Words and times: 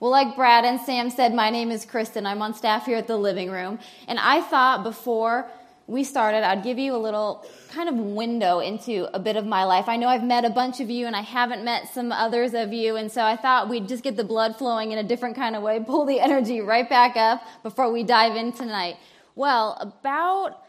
Well, 0.00 0.12
like 0.12 0.36
Brad 0.36 0.64
and 0.64 0.80
Sam 0.80 1.10
said, 1.10 1.34
my 1.34 1.50
name 1.50 1.72
is 1.72 1.84
Kristin. 1.84 2.24
I'm 2.24 2.40
on 2.40 2.54
staff 2.54 2.86
here 2.86 2.96
at 2.96 3.08
the 3.08 3.16
living 3.16 3.50
room. 3.50 3.80
And 4.06 4.18
I 4.20 4.42
thought 4.42 4.84
before 4.84 5.50
we 5.88 6.04
started, 6.04 6.46
I'd 6.46 6.62
give 6.62 6.78
you 6.78 6.94
a 6.94 6.98
little 6.98 7.44
kind 7.70 7.88
of 7.88 7.96
window 7.96 8.60
into 8.60 9.08
a 9.12 9.18
bit 9.18 9.34
of 9.34 9.44
my 9.44 9.64
life. 9.64 9.88
I 9.88 9.96
know 9.96 10.06
I've 10.06 10.22
met 10.22 10.44
a 10.44 10.50
bunch 10.50 10.80
of 10.80 10.88
you 10.88 11.06
and 11.06 11.16
I 11.16 11.22
haven't 11.22 11.64
met 11.64 11.88
some 11.92 12.12
others 12.12 12.54
of 12.54 12.72
you. 12.72 12.94
And 12.94 13.10
so 13.10 13.22
I 13.22 13.34
thought 13.34 13.68
we'd 13.68 13.88
just 13.88 14.04
get 14.04 14.16
the 14.16 14.22
blood 14.22 14.56
flowing 14.56 14.92
in 14.92 14.98
a 14.98 15.02
different 15.02 15.34
kind 15.34 15.56
of 15.56 15.62
way, 15.62 15.80
pull 15.80 16.04
the 16.04 16.20
energy 16.20 16.60
right 16.60 16.88
back 16.88 17.16
up 17.16 17.42
before 17.64 17.90
we 17.90 18.04
dive 18.04 18.36
in 18.36 18.52
tonight. 18.52 18.98
Well, 19.34 19.76
about 19.80 20.62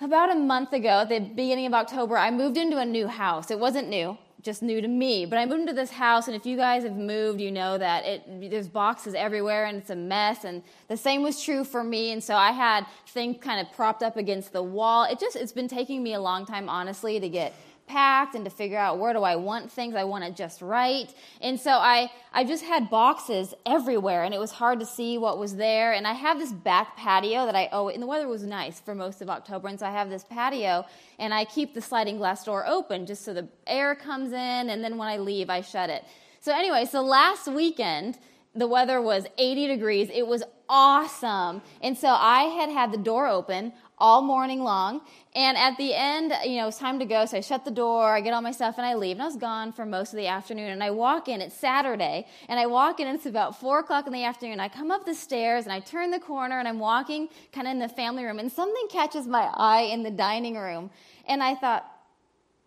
about 0.00 0.32
a 0.32 0.34
month 0.34 0.72
ago, 0.72 1.02
at 1.02 1.08
the 1.08 1.20
beginning 1.20 1.66
of 1.66 1.74
October, 1.74 2.18
I 2.18 2.32
moved 2.32 2.56
into 2.56 2.78
a 2.78 2.84
new 2.84 3.06
house. 3.06 3.52
It 3.52 3.60
wasn't 3.60 3.88
new, 3.88 4.18
just 4.42 4.62
new 4.62 4.80
to 4.80 4.88
me. 4.88 5.24
But 5.24 5.38
I 5.38 5.46
moved 5.46 5.60
into 5.60 5.72
this 5.72 5.90
house, 5.90 6.26
and 6.26 6.36
if 6.36 6.44
you 6.44 6.56
guys 6.56 6.82
have 6.82 6.96
moved, 6.96 7.40
you 7.40 7.52
know 7.52 7.78
that 7.78 8.04
it, 8.04 8.50
there's 8.50 8.68
boxes 8.68 9.14
everywhere 9.14 9.66
and 9.66 9.78
it's 9.78 9.90
a 9.90 9.96
mess. 9.96 10.44
And 10.44 10.62
the 10.88 10.96
same 10.96 11.22
was 11.22 11.42
true 11.42 11.64
for 11.64 11.84
me. 11.84 12.12
And 12.12 12.22
so 12.22 12.34
I 12.34 12.52
had 12.52 12.86
things 13.08 13.36
kind 13.40 13.64
of 13.64 13.72
propped 13.74 14.02
up 14.02 14.16
against 14.16 14.52
the 14.52 14.62
wall. 14.62 15.04
It 15.04 15.18
just, 15.20 15.36
it's 15.36 15.52
been 15.52 15.68
taking 15.68 16.02
me 16.02 16.14
a 16.14 16.20
long 16.20 16.44
time, 16.44 16.68
honestly, 16.68 17.20
to 17.20 17.28
get 17.28 17.54
packed 17.92 18.34
and 18.34 18.44
to 18.46 18.50
figure 18.50 18.78
out 18.78 18.98
where 18.98 19.12
do 19.12 19.22
I 19.22 19.36
want 19.36 19.70
things. 19.70 19.94
I 19.94 20.04
want 20.04 20.24
it 20.24 20.34
just 20.34 20.62
right. 20.62 21.12
And 21.42 21.60
so 21.60 21.72
I, 21.72 22.10
I 22.32 22.42
just 22.44 22.64
had 22.64 22.88
boxes 22.88 23.52
everywhere 23.66 24.24
and 24.24 24.32
it 24.32 24.40
was 24.40 24.50
hard 24.50 24.80
to 24.80 24.86
see 24.86 25.18
what 25.18 25.38
was 25.38 25.56
there. 25.56 25.92
And 25.92 26.06
I 26.06 26.14
have 26.14 26.38
this 26.38 26.52
back 26.52 26.96
patio 26.96 27.44
that 27.44 27.54
I 27.54 27.68
owe, 27.70 27.88
and 27.88 28.02
the 28.02 28.06
weather 28.06 28.28
was 28.28 28.44
nice 28.44 28.80
for 28.80 28.94
most 28.94 29.20
of 29.20 29.28
October. 29.28 29.68
And 29.68 29.78
so 29.78 29.86
I 29.86 29.90
have 29.90 30.08
this 30.08 30.24
patio 30.24 30.86
and 31.18 31.34
I 31.34 31.44
keep 31.44 31.74
the 31.74 31.82
sliding 31.82 32.16
glass 32.16 32.44
door 32.44 32.66
open 32.66 33.04
just 33.04 33.24
so 33.24 33.34
the 33.34 33.46
air 33.66 33.94
comes 33.94 34.32
in. 34.32 34.70
And 34.70 34.82
then 34.82 34.96
when 34.96 35.08
I 35.08 35.18
leave, 35.18 35.50
I 35.50 35.60
shut 35.60 35.90
it. 35.90 36.02
So 36.40 36.52
anyway, 36.52 36.86
so 36.86 37.02
last 37.02 37.46
weekend, 37.46 38.18
the 38.54 38.66
weather 38.66 39.00
was 39.00 39.26
80 39.38 39.66
degrees. 39.66 40.08
It 40.12 40.26
was 40.26 40.42
awesome. 40.68 41.62
And 41.82 41.96
so 41.96 42.08
I 42.08 42.44
had 42.44 42.70
had 42.70 42.90
the 42.92 42.98
door 42.98 43.28
open 43.28 43.72
all 44.02 44.20
morning 44.20 44.64
long. 44.64 45.00
And 45.36 45.56
at 45.56 45.76
the 45.76 45.94
end, 45.94 46.32
you 46.44 46.56
know, 46.56 46.68
it's 46.68 46.78
time 46.78 46.98
to 46.98 47.04
go. 47.04 47.24
So 47.24 47.36
I 47.36 47.40
shut 47.40 47.64
the 47.64 47.70
door, 47.70 48.16
I 48.16 48.20
get 48.20 48.34
all 48.34 48.42
my 48.42 48.50
stuff, 48.50 48.74
and 48.76 48.84
I 48.84 48.94
leave. 48.94 49.16
And 49.16 49.22
I 49.22 49.26
was 49.26 49.36
gone 49.36 49.72
for 49.72 49.86
most 49.86 50.12
of 50.12 50.16
the 50.16 50.26
afternoon. 50.26 50.70
And 50.72 50.82
I 50.82 50.90
walk 50.90 51.28
in, 51.28 51.40
it's 51.40 51.56
Saturday, 51.56 52.26
and 52.48 52.58
I 52.58 52.66
walk 52.66 52.98
in, 52.98 53.06
and 53.06 53.16
it's 53.16 53.26
about 53.26 53.60
four 53.60 53.78
o'clock 53.78 54.08
in 54.08 54.12
the 54.12 54.24
afternoon. 54.24 54.58
I 54.58 54.68
come 54.68 54.90
up 54.90 55.06
the 55.06 55.14
stairs, 55.14 55.64
and 55.64 55.72
I 55.72 55.78
turn 55.78 56.10
the 56.10 56.18
corner, 56.18 56.58
and 56.58 56.66
I'm 56.66 56.80
walking 56.80 57.28
kind 57.52 57.68
of 57.68 57.70
in 57.70 57.78
the 57.78 57.88
family 57.88 58.24
room, 58.24 58.40
and 58.40 58.50
something 58.50 58.88
catches 58.90 59.28
my 59.28 59.48
eye 59.54 59.82
in 59.82 60.02
the 60.02 60.10
dining 60.10 60.56
room. 60.56 60.90
And 61.28 61.40
I 61.40 61.54
thought, 61.54 61.86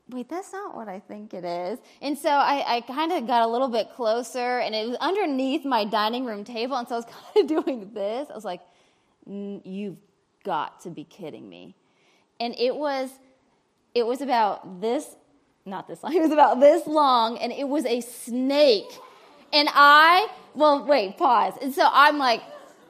wait, 0.10 0.30
that's 0.30 0.54
not 0.54 0.74
what 0.74 0.88
I 0.88 1.02
think 1.02 1.34
it 1.34 1.44
is. 1.44 1.80
And 2.02 2.18
so 2.18 2.30
I, 2.30 2.78
I 2.78 2.82
kind 2.82 3.12
of 3.12 3.28
got 3.28 3.42
a 3.42 3.48
little 3.48 3.68
bit 3.68 3.90
closer, 3.94 4.60
and 4.60 4.74
it 4.74 4.88
was 4.88 4.98
underneath 5.02 5.66
my 5.66 5.84
dining 5.84 6.24
room 6.26 6.46
table. 6.46 6.78
And 6.78 6.88
so 6.88 6.96
I 6.96 6.98
was 7.00 7.06
kind 7.34 7.52
of 7.52 7.66
doing 7.66 7.92
this. 7.94 8.30
I 8.32 8.34
was 8.34 8.46
like, 8.46 8.62
you've 9.28 9.98
got 10.46 10.80
to 10.82 10.90
be 10.90 11.04
kidding 11.04 11.50
me. 11.50 11.76
And 12.40 12.56
it 12.58 12.76
was 12.76 13.10
it 13.94 14.06
was 14.06 14.22
about 14.22 14.80
this 14.80 15.16
not 15.66 15.88
this 15.88 16.04
long. 16.04 16.14
It 16.16 16.22
was 16.22 16.32
about 16.32 16.60
this 16.62 16.88
long 16.88 17.38
and 17.40 17.52
it 17.52 17.68
was 17.68 17.86
a 17.86 18.00
snake. 18.00 18.92
And 19.52 19.68
I 19.74 20.30
well, 20.54 20.86
wait, 20.86 21.18
pause. 21.18 21.54
And 21.62 21.74
so 21.74 21.86
I'm 21.92 22.18
like, 22.18 22.42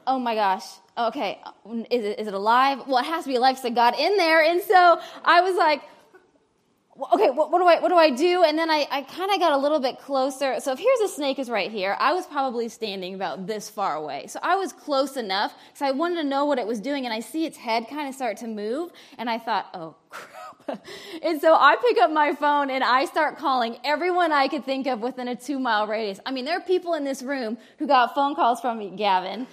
"Oh 0.06 0.20
my 0.20 0.34
gosh. 0.36 0.64
Okay, 0.96 1.40
is 1.90 2.04
it, 2.04 2.20
is 2.20 2.28
it 2.28 2.32
alive? 2.32 2.86
Well, 2.86 2.98
it 2.98 3.06
has 3.06 3.24
to 3.24 3.28
be 3.28 3.36
alive 3.36 3.56
because 3.56 3.70
I 3.70 3.74
got 3.74 3.98
in 3.98 4.16
there." 4.16 4.42
And 4.42 4.62
so 4.62 5.00
I 5.24 5.40
was 5.40 5.56
like, 5.56 5.82
okay, 7.12 7.30
what, 7.30 7.50
what, 7.50 7.58
do 7.58 7.66
I 7.66 7.80
what 7.80 7.88
do 7.88 7.96
I 7.96 8.10
do? 8.10 8.42
And 8.44 8.58
then 8.58 8.70
I, 8.70 8.86
I 8.90 9.02
kind 9.02 9.30
of 9.32 9.38
got 9.38 9.52
a 9.52 9.56
little 9.56 9.80
bit 9.80 9.98
closer. 9.98 10.60
So 10.60 10.72
if 10.72 10.78
here's 10.78 11.00
a 11.00 11.08
snake 11.08 11.38
is 11.38 11.50
right 11.50 11.70
here, 11.70 11.96
I 11.98 12.12
was 12.12 12.26
probably 12.26 12.68
standing 12.68 13.14
about 13.14 13.46
this 13.46 13.68
far 13.68 13.96
away. 13.96 14.26
So 14.28 14.38
I 14.42 14.56
was 14.56 14.72
close 14.72 15.16
enough 15.16 15.54
because 15.68 15.82
I 15.82 15.90
wanted 15.90 16.22
to 16.22 16.24
know 16.24 16.44
what 16.44 16.58
it 16.58 16.66
was 16.66 16.80
doing, 16.80 17.04
and 17.04 17.12
I 17.12 17.20
see 17.20 17.44
its 17.44 17.56
head 17.56 17.86
kind 17.88 18.08
of 18.08 18.14
start 18.14 18.38
to 18.38 18.46
move, 18.46 18.90
and 19.18 19.28
I 19.28 19.38
thought, 19.38 19.66
oh 19.74 19.94
crap. 20.10 20.86
and 21.22 21.40
so 21.40 21.54
I 21.54 21.76
pick 21.76 21.98
up 21.98 22.10
my 22.10 22.34
phone 22.34 22.70
and 22.70 22.82
I 22.82 23.04
start 23.04 23.38
calling 23.38 23.78
everyone 23.84 24.32
I 24.32 24.48
could 24.48 24.64
think 24.64 24.86
of 24.86 25.00
within 25.00 25.28
a 25.28 25.36
two 25.36 25.58
mile 25.58 25.86
radius. 25.86 26.18
I 26.26 26.30
mean, 26.30 26.44
there 26.44 26.56
are 26.56 26.62
people 26.62 26.94
in 26.94 27.04
this 27.04 27.22
room 27.22 27.58
who 27.78 27.86
got 27.86 28.14
phone 28.14 28.34
calls 28.34 28.60
from 28.60 28.78
me, 28.78 28.90
Gavin 28.90 29.46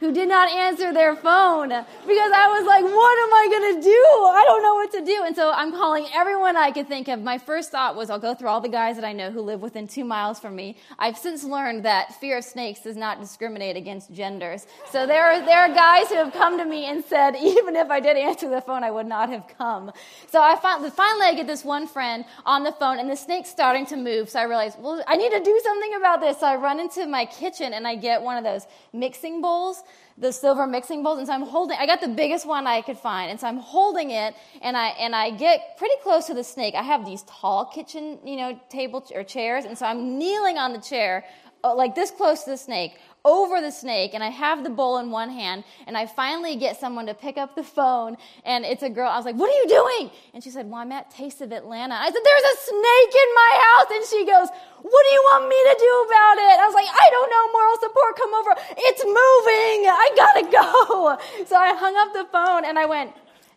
who 0.00 0.12
did 0.12 0.28
not 0.28 0.48
answer 0.50 0.92
their 0.92 1.16
phone 1.16 1.68
because 1.68 2.32
I 2.32 2.46
was 2.48 2.66
like, 2.66 2.84
what 2.84 3.18
am 3.18 3.34
I 3.34 3.48
going 3.50 3.74
to 3.74 3.82
do? 3.82 4.02
I 4.30 4.44
don't 4.46 4.62
know 4.62 4.74
what 4.74 4.92
to 4.92 5.04
do. 5.04 5.24
And 5.24 5.34
so 5.34 5.50
I'm 5.50 5.72
calling 5.72 6.06
everyone 6.14 6.56
I 6.56 6.70
could 6.70 6.86
think 6.86 7.08
of. 7.08 7.20
My 7.20 7.38
first 7.38 7.70
thought 7.70 7.96
was 7.96 8.08
I'll 8.08 8.18
go 8.18 8.34
through 8.34 8.48
all 8.48 8.60
the 8.60 8.68
guys 8.68 8.96
that 8.96 9.04
I 9.04 9.12
know 9.12 9.30
who 9.30 9.40
live 9.40 9.60
within 9.60 9.88
two 9.88 10.04
miles 10.04 10.38
from 10.38 10.54
me. 10.54 10.76
I've 10.98 11.18
since 11.18 11.42
learned 11.42 11.84
that 11.84 12.14
fear 12.20 12.38
of 12.38 12.44
snakes 12.44 12.80
does 12.80 12.96
not 12.96 13.20
discriminate 13.20 13.76
against 13.76 14.12
genders. 14.12 14.66
So 14.90 15.06
there 15.06 15.24
are, 15.24 15.44
there 15.44 15.58
are 15.58 15.74
guys 15.74 16.08
who 16.08 16.16
have 16.16 16.32
come 16.32 16.58
to 16.58 16.64
me 16.64 16.86
and 16.86 17.04
said, 17.04 17.34
even 17.40 17.74
if 17.74 17.90
I 17.90 17.98
did 17.98 18.16
answer 18.16 18.48
the 18.48 18.60
phone, 18.60 18.84
I 18.84 18.90
would 18.90 19.06
not 19.06 19.30
have 19.30 19.46
come. 19.58 19.90
So 20.30 20.40
I 20.40 20.56
found, 20.56 20.90
finally 20.92 21.26
I 21.26 21.34
get 21.34 21.48
this 21.48 21.64
one 21.64 21.88
friend 21.88 22.24
on 22.46 22.62
the 22.62 22.72
phone 22.72 23.00
and 23.00 23.10
the 23.10 23.16
snake's 23.16 23.50
starting 23.50 23.86
to 23.86 23.96
move. 23.96 24.30
So 24.30 24.38
I 24.38 24.44
realized, 24.44 24.78
well, 24.78 25.02
I 25.08 25.16
need 25.16 25.32
to 25.32 25.42
do 25.42 25.60
something 25.64 25.94
about 25.96 26.20
this. 26.20 26.38
So 26.38 26.46
I 26.46 26.54
run 26.54 26.78
into 26.78 27.04
my 27.06 27.24
kitchen 27.24 27.72
and 27.72 27.86
I 27.86 27.96
get 27.96 28.22
one 28.22 28.38
of 28.38 28.44
those 28.44 28.66
mixing 28.92 29.42
bowls 29.42 29.82
the 30.16 30.32
silver 30.32 30.66
mixing 30.66 31.02
bowls, 31.02 31.18
and 31.18 31.26
so 31.26 31.32
I'm 31.32 31.42
holding. 31.42 31.78
I 31.78 31.86
got 31.86 32.00
the 32.00 32.08
biggest 32.08 32.46
one 32.46 32.66
I 32.66 32.82
could 32.82 32.98
find, 32.98 33.30
and 33.30 33.38
so 33.38 33.46
I'm 33.46 33.58
holding 33.58 34.10
it, 34.10 34.34
and 34.62 34.76
I 34.76 34.88
and 34.88 35.14
I 35.14 35.30
get 35.30 35.76
pretty 35.78 35.94
close 36.02 36.26
to 36.26 36.34
the 36.34 36.44
snake. 36.44 36.74
I 36.74 36.82
have 36.82 37.04
these 37.06 37.22
tall 37.22 37.66
kitchen, 37.66 38.18
you 38.24 38.36
know, 38.36 38.60
table 38.68 39.06
or 39.14 39.22
chairs, 39.22 39.64
and 39.64 39.78
so 39.78 39.86
I'm 39.86 40.18
kneeling 40.18 40.58
on 40.58 40.72
the 40.72 40.80
chair, 40.80 41.24
uh, 41.62 41.74
like 41.74 41.94
this 41.94 42.10
close 42.10 42.44
to 42.44 42.50
the 42.50 42.56
snake, 42.56 42.98
over 43.28 43.60
the 43.60 43.70
snake 43.70 44.14
and 44.14 44.24
I 44.24 44.30
have 44.30 44.64
the 44.64 44.70
bowl 44.70 44.96
in 44.98 45.10
one 45.10 45.28
hand 45.28 45.64
and 45.86 45.96
I 45.96 46.06
finally 46.06 46.56
get 46.56 46.80
someone 46.80 47.04
to 47.06 47.14
pick 47.14 47.36
up 47.36 47.54
the 47.54 47.62
phone 47.62 48.16
and 48.44 48.64
it's 48.64 48.82
a 48.82 48.88
girl. 48.88 49.10
I 49.10 49.16
was 49.16 49.26
like, 49.26 49.36
what 49.36 49.50
are 49.52 49.58
you 49.60 49.68
doing? 49.68 50.10
And 50.32 50.42
she 50.42 50.48
said, 50.48 50.64
well, 50.70 50.80
I'm 50.80 50.92
at 50.92 51.10
Taste 51.10 51.42
of 51.42 51.52
Atlanta. 51.52 51.94
I 51.94 52.06
said, 52.06 52.22
there's 52.24 52.48
a 52.48 52.56
snake 52.64 53.14
in 53.24 53.30
my 53.36 53.52
house. 53.68 53.88
And 53.92 54.04
she 54.08 54.20
goes, 54.24 54.48
what 54.80 55.02
do 55.04 55.10
you 55.12 55.22
want 55.28 55.44
me 55.44 55.58
to 55.60 55.74
do 55.76 55.92
about 56.08 56.36
it? 56.48 56.56
I 56.56 56.66
was 56.66 56.74
like, 56.74 56.88
I 56.88 57.06
don't 57.12 57.30
know, 57.30 57.44
moral 57.52 57.76
support, 57.84 58.16
come 58.16 58.32
over. 58.32 58.52
It's 58.88 59.04
moving. 59.04 59.78
I 59.92 60.06
gotta 60.16 60.44
go. 60.48 61.44
So 61.44 61.56
I 61.56 61.74
hung 61.76 61.96
up 62.00 62.14
the 62.16 62.24
phone 62.32 62.64
and 62.64 62.78
I 62.78 62.86
went, 62.86 63.12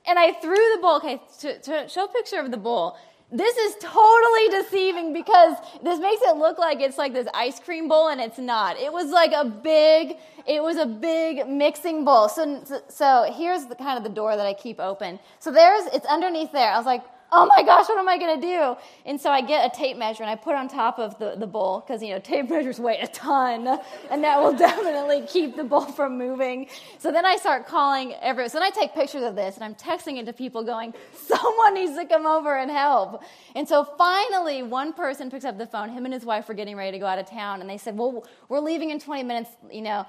and 0.08 0.18
I 0.18 0.34
threw 0.34 0.56
the 0.76 0.80
bowl. 0.82 0.98
Okay, 0.98 1.22
to, 1.42 1.60
to 1.60 1.88
show 1.88 2.06
a 2.06 2.08
picture 2.08 2.40
of 2.40 2.52
the 2.52 2.58
bowl. 2.58 2.98
This 3.32 3.56
is 3.56 3.76
totally 3.80 4.50
deceiving 4.50 5.14
because 5.14 5.56
this 5.82 6.00
makes 6.00 6.22
it 6.24 6.36
look 6.36 6.58
like 6.58 6.82
it's 6.82 6.98
like 6.98 7.14
this 7.14 7.28
ice 7.34 7.62
cream 7.62 7.88
bowl 7.88 8.10
and 8.10 8.20
it's 8.20 8.38
not. 8.38 8.78
It 8.78 8.92
was 8.92 9.10
like 9.10 9.32
a 9.32 9.46
big, 9.46 10.18
it 10.46 10.62
was 10.62 10.76
a 10.76 10.86
big 10.86 11.48
mixing 11.48 12.04
bowl. 12.04 12.28
So, 12.28 12.62
so 12.90 13.32
here's 13.34 13.68
the 13.68 13.76
kind 13.76 13.98
of 13.98 14.04
the 14.04 14.10
door 14.10 14.36
that 14.36 14.46
I 14.46 14.54
keep 14.54 14.82
open. 14.82 15.18
So 15.40 15.50
there's, 15.50 15.86
it's 15.94 16.06
underneath 16.08 16.52
there. 16.52 16.72
I 16.72 16.78
was 16.78 16.86
like, 16.86 17.04
oh 17.34 17.46
my 17.46 17.64
gosh, 17.64 17.88
what 17.88 17.98
am 17.98 18.10
I 18.10 18.18
going 18.18 18.42
to 18.42 18.48
do? 18.48 18.76
And 19.06 19.20
so 19.20 19.30
I 19.30 19.42
get 19.42 19.66
a 19.66 19.78
tape 19.78 19.96
measure 19.96 20.22
and 20.22 20.30
I 20.30 20.36
put 20.36 20.54
on 20.54 20.68
top 20.68 21.00
of 21.00 21.18
the, 21.18 21.36
the 21.38 21.48
bowl 21.48 21.80
because, 21.80 22.04
you 22.04 22.10
know, 22.10 22.20
tape 22.20 22.50
measures 22.50 22.80
weigh 22.80 23.00
a 23.00 23.08
ton 23.08 23.80
and 24.10 24.24
that 24.24 24.42
will 24.42 24.54
definitely 24.58 25.26
keep 25.28 25.56
the 25.56 25.64
bowl 25.64 25.86
from 25.86 26.18
moving. 26.18 26.68
So 27.00 27.12
then 27.12 27.26
I 27.26 27.38
start 27.38 27.68
calling 27.68 28.16
everyone. 28.22 28.50
So 28.50 28.60
then 28.60 28.68
I 28.68 28.70
take 28.70 28.94
pictures 28.94 29.24
of 29.24 29.36
this 29.36 29.56
and 29.56 29.64
I'm 29.64 29.76
texting 29.76 30.20
it 30.20 30.26
to 30.26 30.34
people 30.34 30.64
going, 30.64 30.94
someone 31.16 31.74
needs 31.74 31.96
to 31.98 32.06
come 32.06 32.26
over 32.26 32.58
and 32.58 32.70
help. 32.70 33.24
And 33.56 33.68
so 33.68 33.86
finally, 33.98 34.62
one 34.64 34.92
person 34.92 35.32
picks 35.32 35.46
up 35.46 35.58
the 35.58 35.68
phone. 35.68 35.90
Him 35.90 36.04
and 36.06 36.14
his 36.14 36.26
wife 36.26 36.50
were 36.50 36.54
getting 36.54 36.76
ready 36.76 36.92
to 36.92 37.00
go 37.00 37.06
out 37.06 37.20
of 37.20 37.30
town 37.30 37.62
and 37.62 37.70
they 37.70 37.78
said, 37.78 37.98
well, 37.98 38.26
we're 38.50 38.60
leaving 38.60 38.90
in 38.90 39.00
20 39.00 39.24
minutes, 39.24 39.52
you 39.72 39.82
know 39.82 40.06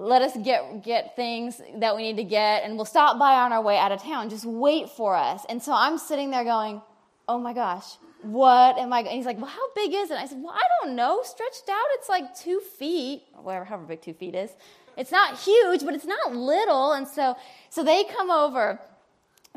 let 0.00 0.22
us 0.22 0.34
get 0.42 0.82
get 0.82 1.14
things 1.14 1.60
that 1.76 1.94
we 1.94 2.02
need 2.02 2.16
to 2.16 2.24
get 2.24 2.64
and 2.64 2.76
we'll 2.76 2.86
stop 2.86 3.18
by 3.18 3.34
on 3.34 3.52
our 3.52 3.62
way 3.62 3.76
out 3.76 3.92
of 3.92 4.02
town. 4.02 4.30
Just 4.30 4.46
wait 4.46 4.88
for 4.88 5.14
us. 5.14 5.44
And 5.48 5.62
so 5.62 5.72
i'm 5.72 5.98
sitting 5.98 6.30
there 6.30 6.44
going 6.44 6.80
oh 7.28 7.38
my 7.38 7.52
gosh 7.52 7.96
what 8.22 8.78
am 8.78 8.92
i 8.92 9.00
and 9.00 9.08
he's 9.08 9.26
like 9.26 9.36
well 9.36 9.46
how 9.46 9.72
big 9.74 9.92
is 9.92 10.10
it? 10.10 10.14
I 10.14 10.26
said 10.26 10.38
well 10.42 10.54
i 10.54 10.62
don't 10.82 10.96
know. 10.96 11.20
Stretched 11.22 11.68
out 11.68 11.84
it's 11.92 12.08
like 12.08 12.34
two 12.34 12.60
feet 12.78 13.24
or 13.36 13.42
whatever 13.42 13.64
however 13.66 13.84
big 13.84 14.00
two 14.00 14.14
feet 14.14 14.34
is. 14.34 14.50
It's 14.96 15.12
not 15.12 15.38
huge 15.38 15.84
but 15.84 15.94
it's 15.94 16.06
not 16.06 16.34
little. 16.34 16.92
And 16.92 17.06
so 17.06 17.36
so 17.68 17.84
they 17.84 18.04
come 18.04 18.30
over 18.30 18.80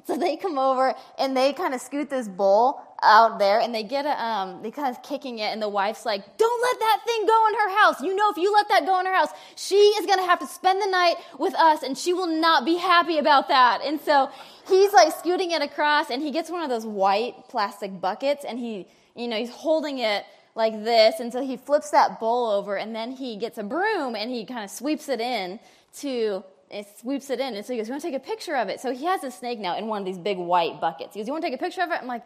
so 0.06 0.18
they 0.18 0.36
come 0.36 0.58
over 0.58 0.94
and 1.18 1.38
they 1.38 1.54
kind 1.54 1.74
of 1.74 1.80
scoot 1.80 2.10
this 2.10 2.28
bowl 2.28 2.82
out 3.04 3.40
there 3.40 3.60
and 3.60 3.74
they 3.74 3.84
get 3.84 4.06
a, 4.06 4.24
um, 4.24 4.62
they 4.62 4.72
kind 4.72 4.96
of 4.96 5.02
kicking 5.04 5.40
it 5.40 5.52
and 5.52 5.62
the 5.62 5.70
wife's 5.70 6.06
like, 6.06 6.38
don't 6.38 6.62
let 6.62 6.80
that 6.80 7.02
thing 7.06 7.26
go 7.26 7.48
in 7.48 7.54
her 7.56 7.70
house. 7.82 8.02
You 8.02 8.16
know, 8.16 8.30
if 8.30 8.38
you 8.38 8.52
let 8.54 8.68
that 8.70 8.86
go 8.86 9.00
in 9.00 9.06
her 9.06 9.14
house, 9.14 9.30
she 9.56 9.76
is 9.76 10.06
going 10.06 10.20
to 10.20 10.26
have 10.26 10.40
to 10.40 10.48
spend 10.48 10.82
the 10.82 10.90
night 10.90 11.16
with 11.38 11.54
us 11.56 11.84
and 11.84 11.98
she 11.98 12.14
will 12.14 12.28
not 12.28 12.66
be 12.66 12.78
happy 12.78 13.18
about 13.18 13.48
that. 13.50 13.82
And 13.84 14.00
so 14.02 14.30
he's 14.68 14.94
like 14.94 15.12
scooting 15.12 15.52
it 15.52 15.62
across 15.62 16.10
and 16.10 16.22
he 16.22 16.32
gets 16.32 16.50
one 16.50 16.64
of 16.64 16.70
those 16.70 16.86
white 16.86 17.50
plastic 17.50 18.00
buckets 18.00 18.46
and 18.46 18.58
he, 18.58 18.88
you 19.16 19.28
know, 19.28 19.38
he's 19.38 19.52
holding 19.52 20.00
it 20.00 20.26
like 20.56 20.84
this. 20.84 21.20
And 21.20 21.32
so 21.32 21.42
he 21.42 21.58
flips 21.58 21.92
that 21.92 22.20
bowl 22.20 22.50
over 22.50 22.78
and 22.78 22.96
then 22.96 23.12
he 23.12 23.38
gets 23.38 23.58
a 23.58 23.64
broom 23.64 24.16
and 24.16 24.30
he 24.30 24.46
kind 24.46 24.64
of 24.64 24.70
sweeps 24.70 25.10
it 25.10 25.20
in 25.20 25.60
to 26.00 26.44
it 26.74 26.88
sweeps 27.00 27.30
it 27.30 27.40
in. 27.40 27.56
And 27.56 27.66
so 27.66 27.74
he 27.74 27.80
goes, 27.80 27.88
You 27.88 27.94
want 27.94 28.02
to 28.02 28.10
take 28.10 28.16
a 28.16 28.26
picture 28.26 28.56
of 28.56 28.68
it? 28.68 28.82
So 28.82 28.92
he 28.92 29.06
has 29.06 29.24
a 29.24 29.32
snake 29.32 29.60
now 29.60 29.78
in 29.78 29.88
one 29.88 30.02
of 30.02 30.06
these 30.06 30.18
big 30.18 30.38
white 30.38 30.82
buckets. 30.82 31.14
He 31.14 31.20
goes, 31.20 31.28
You 31.28 31.34
want 31.34 31.44
to 31.44 31.50
take 31.50 31.60
a 31.60 31.64
picture 31.64 31.82
of 31.82 31.92
it? 31.92 32.00
I'm 32.02 32.08
like, 32.08 32.24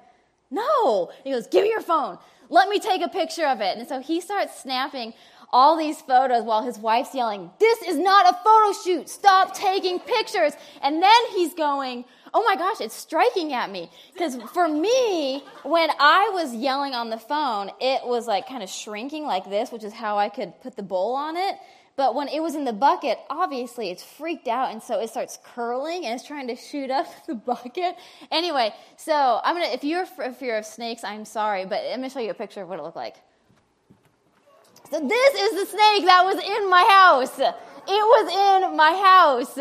No. 0.50 1.12
He 1.24 1.32
goes, 1.32 1.48
Give 1.48 1.64
me 1.64 1.70
your 1.70 1.82
phone. 1.82 2.18
Let 2.50 2.70
me 2.70 2.80
take 2.80 3.02
a 3.02 3.10
picture 3.10 3.46
of 3.46 3.60
it. 3.62 3.78
And 3.78 3.88
so 3.88 4.00
he 4.00 4.22
starts 4.22 4.62
snapping 4.62 5.14
all 5.52 5.78
these 5.78 6.02
photos 6.02 6.44
while 6.44 6.64
his 6.64 6.78
wife's 6.78 7.16
yelling, 7.16 7.52
This 7.60 7.82
is 7.84 7.98
not 7.98 8.26
a 8.26 8.38
photo 8.44 8.74
shoot. 8.84 9.10
Stop 9.10 9.54
taking 9.54 10.00
pictures. 10.00 10.54
And 10.82 11.02
then 11.02 11.26
he's 11.32 11.54
going, 11.54 12.06
Oh 12.34 12.44
my 12.44 12.56
gosh, 12.56 12.82
it's 12.82 12.96
striking 12.96 13.54
at 13.54 13.72
me. 13.72 13.90
Because 14.14 14.36
for 14.54 14.68
me, 14.68 15.44
when 15.64 15.90
I 16.00 16.30
was 16.34 16.54
yelling 16.54 16.94
on 16.94 17.10
the 17.10 17.18
phone, 17.18 17.72
it 17.80 18.06
was 18.06 18.28
like 18.28 18.48
kind 18.48 18.64
of 18.64 18.70
shrinking 18.70 19.24
like 19.24 19.50
this, 19.50 19.72
which 19.72 19.84
is 19.84 19.94
how 19.94 20.18
I 20.18 20.30
could 20.30 20.60
put 20.62 20.76
the 20.76 20.84
bowl 20.84 21.16
on 21.16 21.38
it. 21.38 21.56
But 21.98 22.14
when 22.14 22.28
it 22.28 22.42
was 22.42 22.54
in 22.54 22.64
the 22.64 22.74
bucket, 22.74 23.18
obviously 23.28 23.90
it's 23.90 24.04
freaked 24.04 24.48
out, 24.48 24.72
and 24.72 24.82
so 24.82 25.00
it 25.00 25.10
starts 25.10 25.40
curling 25.44 26.06
and 26.06 26.14
it's 26.14 26.24
trying 26.24 26.48
to 26.48 26.56
shoot 26.56 26.92
up 26.92 27.08
the 27.28 27.34
bucket. 27.34 27.96
Anyway, 28.32 28.72
so 28.96 29.42
I'm 29.44 29.56
gonna. 29.56 29.74
If 29.74 29.84
you're 29.84 30.06
a 30.24 30.32
fear 30.32 30.58
of 30.58 30.66
snakes, 30.66 31.04
I'm 31.04 31.26
sorry, 31.26 31.66
but 31.66 31.82
I'm 31.92 31.98
gonna 31.98 32.12
show 32.12 32.20
you 32.20 32.30
a 32.30 32.36
picture 32.36 32.62
of 32.62 32.70
what 32.70 32.78
it 32.80 32.84
looked 32.84 32.96
like. 32.96 33.16
So 34.92 35.06
this 35.06 35.34
is 35.34 35.52
the 35.60 35.66
snake 35.66 36.06
that 36.06 36.24
was 36.24 36.36
in 36.36 36.70
my 36.70 36.84
house. 36.88 37.40
It 37.40 37.56
was 37.88 38.62
in 38.64 38.78
my 38.78 38.92
house. 38.94 39.56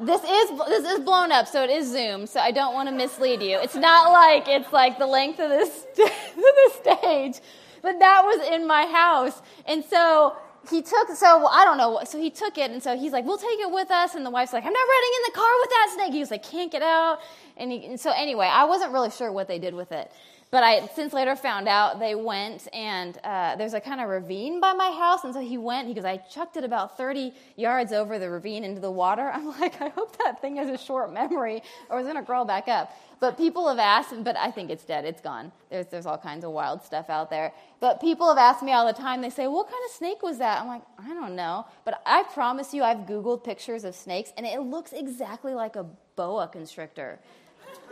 This 0.00 0.24
is 0.24 0.58
this 0.66 0.92
is 0.92 1.00
blown 1.04 1.30
up, 1.30 1.46
so 1.46 1.62
it 1.62 1.70
is 1.70 1.92
zoomed. 1.92 2.28
So 2.28 2.40
I 2.40 2.50
don't 2.50 2.74
want 2.74 2.88
to 2.88 2.94
mislead 2.94 3.40
you. 3.40 3.56
It's 3.60 3.76
not 3.76 4.10
like 4.10 4.48
it's 4.48 4.72
like 4.72 4.98
the 4.98 5.06
length 5.06 5.38
of 5.38 5.48
this 5.48 5.86
the 5.96 6.70
stage, 6.74 7.40
but 7.82 8.00
that 8.00 8.22
was 8.24 8.48
in 8.48 8.66
my 8.66 8.86
house, 8.86 9.40
and 9.66 9.84
so 9.84 10.36
he 10.68 10.82
took, 10.82 11.08
so 11.16 11.46
I 11.46 11.64
don't 11.64 11.78
know, 11.78 12.00
so 12.04 12.20
he 12.20 12.30
took 12.30 12.58
it, 12.58 12.70
and 12.70 12.82
so 12.82 12.96
he's 12.96 13.12
like, 13.12 13.24
we'll 13.24 13.38
take 13.38 13.58
it 13.60 13.70
with 13.70 13.90
us. 13.90 14.14
And 14.14 14.26
the 14.26 14.30
wife's 14.30 14.52
like, 14.52 14.64
I'm 14.64 14.72
not 14.72 14.78
riding 14.78 15.10
in 15.16 15.32
the 15.32 15.38
car 15.38 15.50
with 15.60 15.70
that 15.70 15.90
snake. 15.94 16.12
He 16.12 16.20
was 16.20 16.30
like, 16.30 16.42
can't 16.42 16.70
get 16.70 16.82
out. 16.82 17.20
And, 17.56 17.72
he, 17.72 17.86
and 17.86 17.98
so 17.98 18.10
anyway, 18.10 18.46
I 18.46 18.64
wasn't 18.64 18.92
really 18.92 19.10
sure 19.10 19.32
what 19.32 19.48
they 19.48 19.58
did 19.58 19.74
with 19.74 19.92
it. 19.92 20.12
But 20.50 20.64
I 20.64 20.88
since 20.96 21.12
later 21.12 21.36
found 21.36 21.68
out 21.68 22.00
they 22.00 22.16
went 22.16 22.66
and 22.72 23.16
uh, 23.22 23.54
there's 23.54 23.74
a 23.74 23.80
kind 23.80 24.00
of 24.00 24.08
ravine 24.08 24.60
by 24.60 24.72
my 24.72 24.90
house, 24.90 25.22
and 25.22 25.32
so 25.32 25.40
he 25.40 25.56
went. 25.56 25.86
He 25.86 25.94
goes, 25.94 26.04
I 26.04 26.16
chucked 26.16 26.56
it 26.56 26.64
about 26.64 26.96
30 26.96 27.32
yards 27.54 27.92
over 27.92 28.18
the 28.18 28.28
ravine 28.28 28.64
into 28.64 28.80
the 28.80 28.90
water. 28.90 29.30
I'm 29.34 29.46
like, 29.60 29.80
I 29.80 29.90
hope 29.90 30.18
that 30.18 30.40
thing 30.40 30.56
has 30.56 30.68
a 30.68 30.76
short 30.76 31.12
memory, 31.12 31.62
or 31.88 32.00
it's 32.00 32.06
gonna 32.08 32.24
crawl 32.24 32.44
back 32.44 32.66
up. 32.66 32.92
But 33.20 33.36
people 33.36 33.68
have 33.68 33.78
asked, 33.78 34.24
but 34.24 34.36
I 34.36 34.50
think 34.50 34.70
it's 34.70 34.84
dead. 34.84 35.04
It's 35.04 35.20
gone. 35.20 35.52
There's 35.70 35.86
there's 35.86 36.06
all 36.06 36.18
kinds 36.18 36.44
of 36.44 36.50
wild 36.50 36.82
stuff 36.82 37.08
out 37.10 37.30
there. 37.30 37.52
But 37.78 38.00
people 38.00 38.28
have 38.28 38.38
asked 38.38 38.62
me 38.64 38.72
all 38.72 38.86
the 38.86 38.92
time. 38.92 39.20
They 39.20 39.30
say, 39.30 39.46
What 39.46 39.66
kind 39.66 39.82
of 39.84 39.92
snake 39.92 40.20
was 40.22 40.38
that? 40.38 40.60
I'm 40.60 40.66
like, 40.66 40.82
I 40.98 41.14
don't 41.14 41.36
know. 41.36 41.66
But 41.84 42.02
I 42.04 42.24
promise 42.24 42.74
you, 42.74 42.82
I've 42.82 43.06
googled 43.06 43.44
pictures 43.44 43.84
of 43.84 43.94
snakes, 43.94 44.32
and 44.36 44.44
it 44.44 44.60
looks 44.60 44.92
exactly 44.92 45.54
like 45.54 45.76
a 45.76 45.84
boa 46.16 46.48
constrictor. 46.48 47.20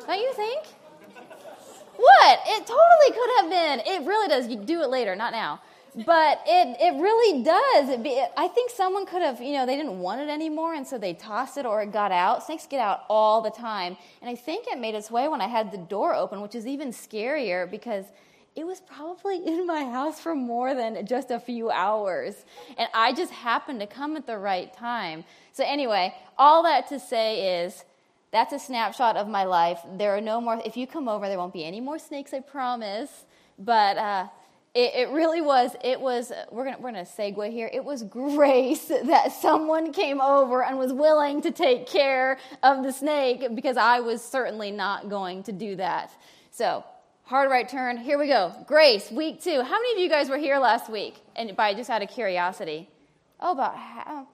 Don't 0.06 0.18
you 0.18 0.32
think? 0.32 0.64
What? 1.98 2.38
It 2.46 2.64
totally 2.64 3.10
could 3.10 3.30
have 3.40 3.50
been. 3.50 3.80
It 3.92 4.06
really 4.06 4.28
does. 4.28 4.46
You 4.46 4.56
do 4.56 4.82
it 4.82 4.88
later, 4.88 5.16
not 5.16 5.32
now. 5.32 5.60
But 6.06 6.42
it, 6.46 6.76
it 6.80 7.00
really 7.00 7.42
does. 7.42 7.88
It 7.88 8.04
be, 8.04 8.22
I 8.36 8.46
think 8.46 8.70
someone 8.70 9.04
could 9.04 9.20
have, 9.20 9.42
you 9.42 9.54
know, 9.54 9.66
they 9.66 9.74
didn't 9.76 9.98
want 9.98 10.20
it 10.20 10.28
anymore, 10.28 10.74
and 10.74 10.86
so 10.86 10.96
they 10.96 11.12
tossed 11.12 11.58
it 11.58 11.66
or 11.66 11.82
it 11.82 11.90
got 11.90 12.12
out. 12.12 12.44
Snakes 12.44 12.66
get 12.66 12.78
out 12.78 13.00
all 13.08 13.40
the 13.40 13.50
time. 13.50 13.96
And 14.20 14.30
I 14.30 14.36
think 14.36 14.68
it 14.68 14.78
made 14.78 14.94
its 14.94 15.10
way 15.10 15.26
when 15.26 15.40
I 15.40 15.48
had 15.48 15.72
the 15.72 15.78
door 15.78 16.14
open, 16.14 16.40
which 16.40 16.54
is 16.54 16.68
even 16.68 16.90
scarier 16.90 17.68
because 17.68 18.04
it 18.54 18.64
was 18.64 18.80
probably 18.80 19.36
in 19.46 19.66
my 19.66 19.84
house 19.84 20.20
for 20.20 20.36
more 20.36 20.72
than 20.74 21.04
just 21.04 21.32
a 21.32 21.40
few 21.40 21.68
hours. 21.70 22.44
And 22.76 22.88
I 22.94 23.12
just 23.12 23.32
happened 23.32 23.80
to 23.80 23.86
come 23.88 24.16
at 24.16 24.24
the 24.24 24.38
right 24.38 24.72
time. 24.72 25.24
So, 25.52 25.64
anyway, 25.66 26.14
all 26.36 26.62
that 26.62 26.88
to 26.90 27.00
say 27.00 27.64
is 27.64 27.84
that's 28.30 28.52
a 28.52 28.58
snapshot 28.58 29.16
of 29.16 29.28
my 29.28 29.44
life. 29.44 29.80
There 29.96 30.16
are 30.16 30.20
no 30.20 30.40
more, 30.40 30.60
if 30.64 30.76
you 30.76 30.86
come 30.86 31.08
over, 31.08 31.28
there 31.28 31.38
won't 31.38 31.52
be 31.52 31.64
any 31.64 31.80
more 31.80 31.98
snakes, 31.98 32.34
I 32.34 32.40
promise. 32.40 33.24
But 33.58 33.96
uh, 33.96 34.28
it, 34.74 35.08
it, 35.08 35.08
really 35.10 35.40
was, 35.40 35.74
it 35.82 36.00
was, 36.00 36.30
we're 36.50 36.64
gonna 36.64 36.78
we're 36.78 36.92
gonna 36.92 37.04
segue 37.04 37.50
here. 37.50 37.70
It 37.72 37.84
was 37.84 38.02
grace 38.02 38.86
that 38.88 39.32
someone 39.32 39.92
came 39.92 40.20
over 40.20 40.62
and 40.62 40.78
was 40.78 40.92
willing 40.92 41.40
to 41.42 41.50
take 41.50 41.86
care 41.86 42.38
of 42.62 42.82
the 42.82 42.92
snake 42.92 43.54
because 43.54 43.76
I 43.76 44.00
was 44.00 44.22
certainly 44.22 44.70
not 44.70 45.08
going 45.08 45.42
to 45.44 45.52
do 45.52 45.76
that. 45.76 46.12
So, 46.50 46.84
hard 47.24 47.50
right 47.50 47.68
turn. 47.68 47.96
Here 47.96 48.18
we 48.18 48.28
go. 48.28 48.52
Grace, 48.66 49.10
week 49.10 49.42
two. 49.42 49.62
How 49.62 49.80
many 49.80 49.92
of 49.94 49.98
you 49.98 50.08
guys 50.08 50.28
were 50.28 50.38
here 50.38 50.58
last 50.58 50.90
week? 50.90 51.16
And 51.34 51.56
by 51.56 51.72
just 51.72 51.88
out 51.88 52.02
of 52.02 52.10
curiosity? 52.10 52.88
Oh, 53.40 53.52
about 53.52 53.76
half, 53.76 54.26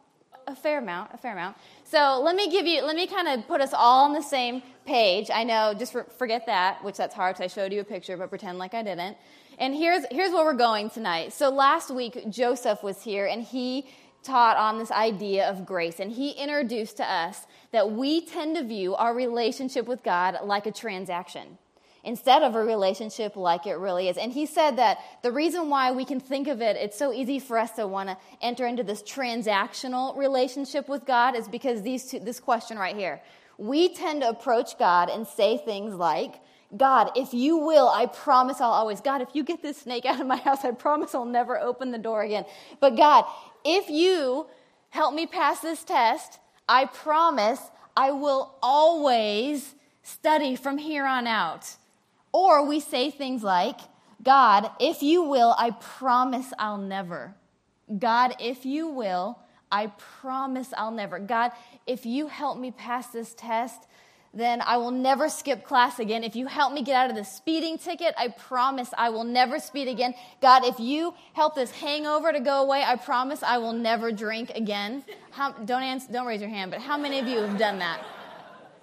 a 0.46 0.54
fair 0.54 0.78
amount, 0.78 1.10
a 1.12 1.16
fair 1.16 1.32
amount. 1.32 1.56
So 1.84 2.20
let 2.22 2.36
me 2.36 2.50
give 2.50 2.66
you, 2.66 2.82
let 2.82 2.96
me 2.96 3.06
kind 3.06 3.28
of 3.28 3.46
put 3.46 3.60
us 3.60 3.72
all 3.72 4.04
on 4.04 4.12
the 4.12 4.22
same 4.22 4.62
page. 4.86 5.30
I 5.32 5.44
know, 5.44 5.74
just 5.74 5.92
for, 5.92 6.04
forget 6.04 6.46
that, 6.46 6.82
which 6.84 6.96
that's 6.96 7.14
hard 7.14 7.36
because 7.36 7.52
I 7.52 7.54
showed 7.54 7.72
you 7.72 7.80
a 7.80 7.84
picture, 7.84 8.16
but 8.16 8.28
pretend 8.28 8.58
like 8.58 8.74
I 8.74 8.82
didn't. 8.82 9.16
And 9.58 9.74
here's, 9.74 10.04
here's 10.10 10.32
where 10.32 10.44
we're 10.44 10.54
going 10.54 10.90
tonight. 10.90 11.32
So 11.32 11.50
last 11.50 11.90
week, 11.90 12.28
Joseph 12.28 12.82
was 12.82 13.02
here 13.02 13.26
and 13.26 13.42
he 13.42 13.86
taught 14.22 14.56
on 14.56 14.78
this 14.78 14.90
idea 14.90 15.48
of 15.48 15.66
grace. 15.66 16.00
And 16.00 16.10
he 16.10 16.30
introduced 16.30 16.96
to 16.96 17.04
us 17.04 17.46
that 17.72 17.92
we 17.92 18.24
tend 18.24 18.56
to 18.56 18.64
view 18.64 18.94
our 18.94 19.14
relationship 19.14 19.86
with 19.86 20.02
God 20.02 20.38
like 20.42 20.66
a 20.66 20.72
transaction 20.72 21.58
instead 22.04 22.42
of 22.42 22.54
a 22.54 22.62
relationship 22.62 23.36
like 23.36 23.66
it 23.66 23.74
really 23.74 24.08
is. 24.08 24.16
And 24.16 24.32
he 24.32 24.46
said 24.46 24.76
that 24.76 24.98
the 25.22 25.32
reason 25.32 25.70
why 25.70 25.92
we 25.92 26.04
can 26.04 26.20
think 26.20 26.48
of 26.48 26.60
it, 26.60 26.76
it's 26.76 26.98
so 26.98 27.12
easy 27.12 27.38
for 27.38 27.58
us 27.58 27.72
to 27.72 27.86
want 27.86 28.08
to 28.10 28.16
enter 28.40 28.66
into 28.66 28.82
this 28.82 29.02
transactional 29.02 30.16
relationship 30.16 30.88
with 30.88 31.04
God 31.04 31.34
is 31.34 31.48
because 31.48 31.82
these 31.82 32.06
two, 32.10 32.20
this 32.20 32.40
question 32.40 32.78
right 32.78 32.96
here. 32.96 33.20
We 33.56 33.94
tend 33.94 34.22
to 34.22 34.28
approach 34.28 34.78
God 34.78 35.08
and 35.08 35.26
say 35.26 35.58
things 35.58 35.94
like, 35.94 36.34
God, 36.76 37.12
if 37.14 37.32
you 37.32 37.56
will, 37.58 37.88
I 37.88 38.06
promise 38.06 38.60
I'll 38.60 38.70
always. 38.70 39.00
God, 39.00 39.22
if 39.22 39.28
you 39.32 39.44
get 39.44 39.62
this 39.62 39.78
snake 39.78 40.04
out 40.04 40.20
of 40.20 40.26
my 40.26 40.36
house, 40.48 40.64
I 40.64 40.72
promise 40.72 41.14
I'll 41.14 41.24
never 41.24 41.58
open 41.58 41.90
the 41.90 41.98
door 41.98 42.22
again. 42.22 42.44
But 42.80 42.96
God, 42.96 43.24
if 43.64 43.88
you 43.88 44.46
help 44.90 45.14
me 45.14 45.26
pass 45.26 45.60
this 45.60 45.84
test, 45.84 46.38
I 46.68 46.86
promise 46.86 47.60
I 47.96 48.10
will 48.10 48.54
always 48.62 49.74
study 50.02 50.56
from 50.56 50.78
here 50.78 51.06
on 51.06 51.26
out. 51.26 51.76
Or 52.34 52.66
we 52.66 52.80
say 52.80 53.12
things 53.12 53.44
like, 53.44 53.78
God, 54.20 54.68
if 54.80 55.04
you 55.04 55.22
will, 55.22 55.54
I 55.56 55.70
promise 55.70 56.52
I'll 56.58 56.78
never. 56.78 57.36
God, 57.96 58.34
if 58.40 58.66
you 58.66 58.88
will, 58.88 59.38
I 59.70 59.92
promise 60.20 60.74
I'll 60.76 60.90
never. 60.90 61.20
God, 61.20 61.52
if 61.86 62.04
you 62.04 62.26
help 62.26 62.58
me 62.58 62.72
pass 62.72 63.06
this 63.06 63.34
test, 63.34 63.86
then 64.32 64.60
I 64.62 64.78
will 64.78 64.90
never 64.90 65.28
skip 65.28 65.64
class 65.64 66.00
again. 66.00 66.24
If 66.24 66.34
you 66.34 66.48
help 66.48 66.72
me 66.72 66.82
get 66.82 66.96
out 66.96 67.08
of 67.08 67.14
the 67.14 67.24
speeding 67.24 67.78
ticket, 67.78 68.12
I 68.18 68.28
promise 68.28 68.90
I 68.98 69.10
will 69.10 69.22
never 69.22 69.60
speed 69.60 69.86
again. 69.86 70.12
God, 70.42 70.64
if 70.64 70.80
you 70.80 71.14
help 71.34 71.54
this 71.54 71.70
hangover 71.70 72.32
to 72.32 72.40
go 72.40 72.62
away, 72.62 72.82
I 72.84 72.96
promise 72.96 73.44
I 73.44 73.58
will 73.58 73.72
never 73.72 74.10
drink 74.10 74.50
again. 74.56 75.04
How, 75.30 75.52
don't, 75.52 75.84
answer, 75.84 76.10
don't 76.10 76.26
raise 76.26 76.40
your 76.40 76.50
hand, 76.50 76.72
but 76.72 76.80
how 76.80 76.98
many 76.98 77.20
of 77.20 77.28
you 77.28 77.38
have 77.38 77.58
done 77.58 77.78
that? 77.78 78.00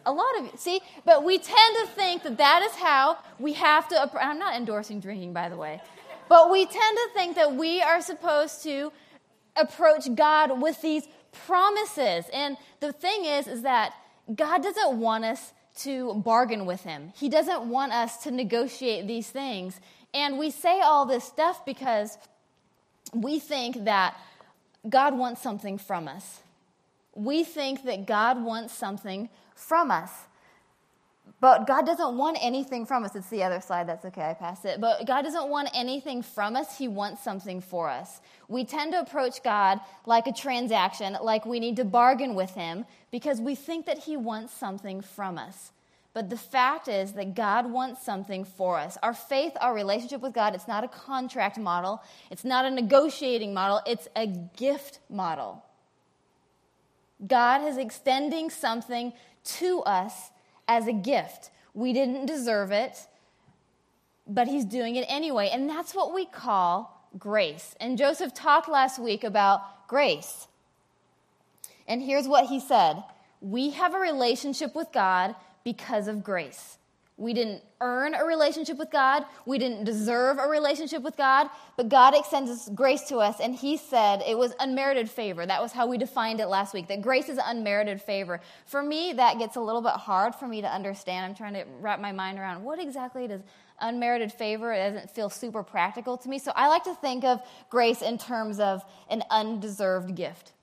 A 0.06 0.12
lot 0.12 0.40
of 0.40 0.60
see? 0.60 0.82
But 1.06 1.24
we 1.24 1.38
tend 1.38 1.78
to 1.82 1.88
think 1.88 2.24
that 2.24 2.38
that 2.38 2.62
is 2.64 2.74
how 2.74 3.18
we 3.40 3.54
have 3.54 3.88
to 3.90 4.12
i'm 4.22 4.40
not 4.40 4.56
endorsing 4.56 5.00
drinking 5.00 5.34
by 5.34 5.50
the 5.50 5.58
way. 5.58 5.82
But 6.30 6.50
we 6.50 6.66
tend 6.66 6.98
to 6.98 7.10
think 7.14 7.36
that 7.36 7.56
we 7.56 7.82
are 7.82 8.02
supposed 8.02 8.64
to 8.64 8.92
approach 9.56 10.14
god 10.16 10.62
with 10.62 10.82
these 10.82 11.08
promises. 11.46 12.26
And 12.34 12.58
the 12.80 12.94
thing 12.94 13.26
is 13.26 13.48
is 13.48 13.62
that 13.64 13.94
god 14.34 14.64
doesn't 14.64 15.00
want 15.00 15.26
us 15.26 15.54
to 15.80 16.14
bargain 16.16 16.66
with 16.66 16.82
him. 16.82 17.14
He 17.16 17.30
doesn't 17.30 17.64
want 17.64 17.94
us 17.94 18.24
to 18.24 18.32
negotiate 18.32 19.08
these 19.08 19.30
things. 19.30 19.80
And 20.14 20.38
we 20.38 20.52
say 20.52 20.82
all 20.82 21.06
this 21.06 21.24
stuff 21.24 21.66
because 21.66 22.18
we 23.14 23.40
think 23.40 23.86
that 23.86 24.16
god 24.90 25.18
wants 25.18 25.42
something 25.42 25.78
from 25.78 26.08
us. 26.08 26.42
We 27.14 27.44
think 27.44 27.84
that 27.84 28.06
god 28.06 28.44
wants 28.44 28.74
something 28.74 29.30
from 29.62 29.92
us. 29.92 30.12
But 31.40 31.66
God 31.66 31.86
doesn't 31.88 32.18
want 32.18 32.38
anything 32.40 32.86
from 32.86 33.04
us. 33.04 33.16
It's 33.16 33.30
the 33.30 33.44
other 33.44 33.62
slide. 33.62 33.88
That's 33.88 34.06
okay. 34.06 34.30
I 34.30 34.34
passed 34.34 34.64
it. 34.66 34.80
But 34.80 35.08
God 35.08 35.24
doesn't 35.24 35.50
want 35.50 35.70
anything 35.74 36.22
from 36.22 36.56
us. 36.56 36.78
He 36.78 36.88
wants 36.88 37.24
something 37.24 37.62
for 37.62 37.90
us. 37.90 38.22
We 38.48 38.64
tend 38.64 38.92
to 38.94 39.00
approach 39.00 39.42
God 39.44 39.80
like 40.06 40.28
a 40.28 40.34
transaction, 40.34 41.18
like 41.22 41.46
we 41.46 41.60
need 41.60 41.78
to 41.78 41.86
bargain 41.86 42.36
with 42.36 42.52
Him 42.52 42.86
because 43.12 43.42
we 43.42 43.56
think 43.56 43.88
that 43.88 44.00
He 44.00 44.18
wants 44.18 44.54
something 44.54 45.02
from 45.02 45.40
us. 45.40 45.72
But 46.14 46.30
the 46.30 46.38
fact 46.38 46.88
is 46.88 47.14
that 47.14 47.34
God 47.34 47.72
wants 47.72 48.04
something 48.04 48.44
for 48.44 48.78
us. 48.78 48.98
Our 49.02 49.14
faith, 49.14 49.54
our 49.62 49.74
relationship 49.74 50.22
with 50.22 50.34
God, 50.34 50.54
it's 50.54 50.68
not 50.68 50.84
a 50.84 50.90
contract 50.90 51.58
model, 51.58 52.04
it's 52.30 52.44
not 52.44 52.66
a 52.66 52.70
negotiating 52.70 53.54
model, 53.54 53.82
it's 53.88 54.10
a 54.16 54.28
gift 54.28 55.00
model. 55.10 55.64
God 57.26 57.68
is 57.68 57.78
extending 57.78 58.50
something 58.50 59.14
to 59.44 59.82
us 59.82 60.32
as 60.68 60.88
a 60.88 60.94
gift. 60.94 61.50
We 61.74 61.94
didn't 61.94 62.26
deserve 62.26 62.72
it, 62.72 62.98
but 64.28 64.48
He's 64.48 64.66
doing 64.66 64.96
it 64.96 65.06
anyway. 65.08 65.50
And 65.52 65.70
that's 65.70 65.94
what 65.94 66.14
we 66.14 66.26
call 66.26 67.08
grace. 67.18 67.76
And 67.80 67.98
Joseph 67.98 68.34
talked 68.34 68.70
last 68.70 69.00
week 69.00 69.24
about 69.24 69.88
grace. 69.88 70.48
And 71.88 72.02
here's 72.02 72.28
what 72.28 72.46
he 72.46 72.60
said 72.60 73.04
We 73.42 73.72
have 73.72 73.94
a 73.94 74.00
relationship 74.00 74.76
with 74.76 74.88
God 74.94 75.36
because 75.64 76.08
of 76.08 76.24
grace. 76.24 76.78
We 77.22 77.34
didn't 77.34 77.62
earn 77.82 78.16
a 78.16 78.26
relationship 78.26 78.78
with 78.78 78.90
God. 78.90 79.26
We 79.46 79.60
didn't 79.60 79.84
deserve 79.84 80.40
a 80.40 80.48
relationship 80.48 81.04
with 81.04 81.16
God. 81.18 81.50
But 81.78 81.88
God 81.88 82.16
extends 82.16 82.68
grace 82.70 83.04
to 83.10 83.18
us, 83.18 83.40
and 83.40 83.54
He 83.54 83.78
said 83.78 84.24
it 84.28 84.38
was 84.38 84.54
unmerited 84.60 85.10
favor. 85.10 85.46
That 85.46 85.62
was 85.62 85.72
how 85.72 85.86
we 85.86 85.98
defined 86.00 86.40
it 86.40 86.48
last 86.48 86.74
week, 86.74 86.88
that 86.88 87.02
grace 87.02 87.30
is 87.30 87.40
unmerited 87.44 88.02
favor. 88.02 88.42
For 88.66 88.82
me, 88.82 89.14
that 89.14 89.38
gets 89.38 89.56
a 89.56 89.62
little 89.62 89.82
bit 89.82 89.94
hard 89.94 90.34
for 90.34 90.48
me 90.48 90.62
to 90.62 90.68
understand. 90.68 91.26
I'm 91.26 91.36
trying 91.36 91.54
to 91.54 91.66
wrap 91.80 92.00
my 92.00 92.12
mind 92.12 92.40
around 92.40 92.64
what 92.64 92.80
exactly 92.80 93.28
does 93.28 93.42
unmerited 93.80 94.32
favor. 94.32 94.74
It 94.74 94.94
doesn't 94.94 95.12
feel 95.12 95.30
super 95.30 95.64
practical 95.64 96.18
to 96.18 96.30
me. 96.30 96.40
So 96.40 96.52
I 96.56 96.68
like 96.68 96.84
to 96.86 96.96
think 96.96 97.24
of 97.24 97.42
grace 97.70 98.02
in 98.02 98.18
terms 98.18 98.60
of 98.60 98.84
an 99.10 99.24
undeserved 99.30 100.16
gift. 100.16 100.54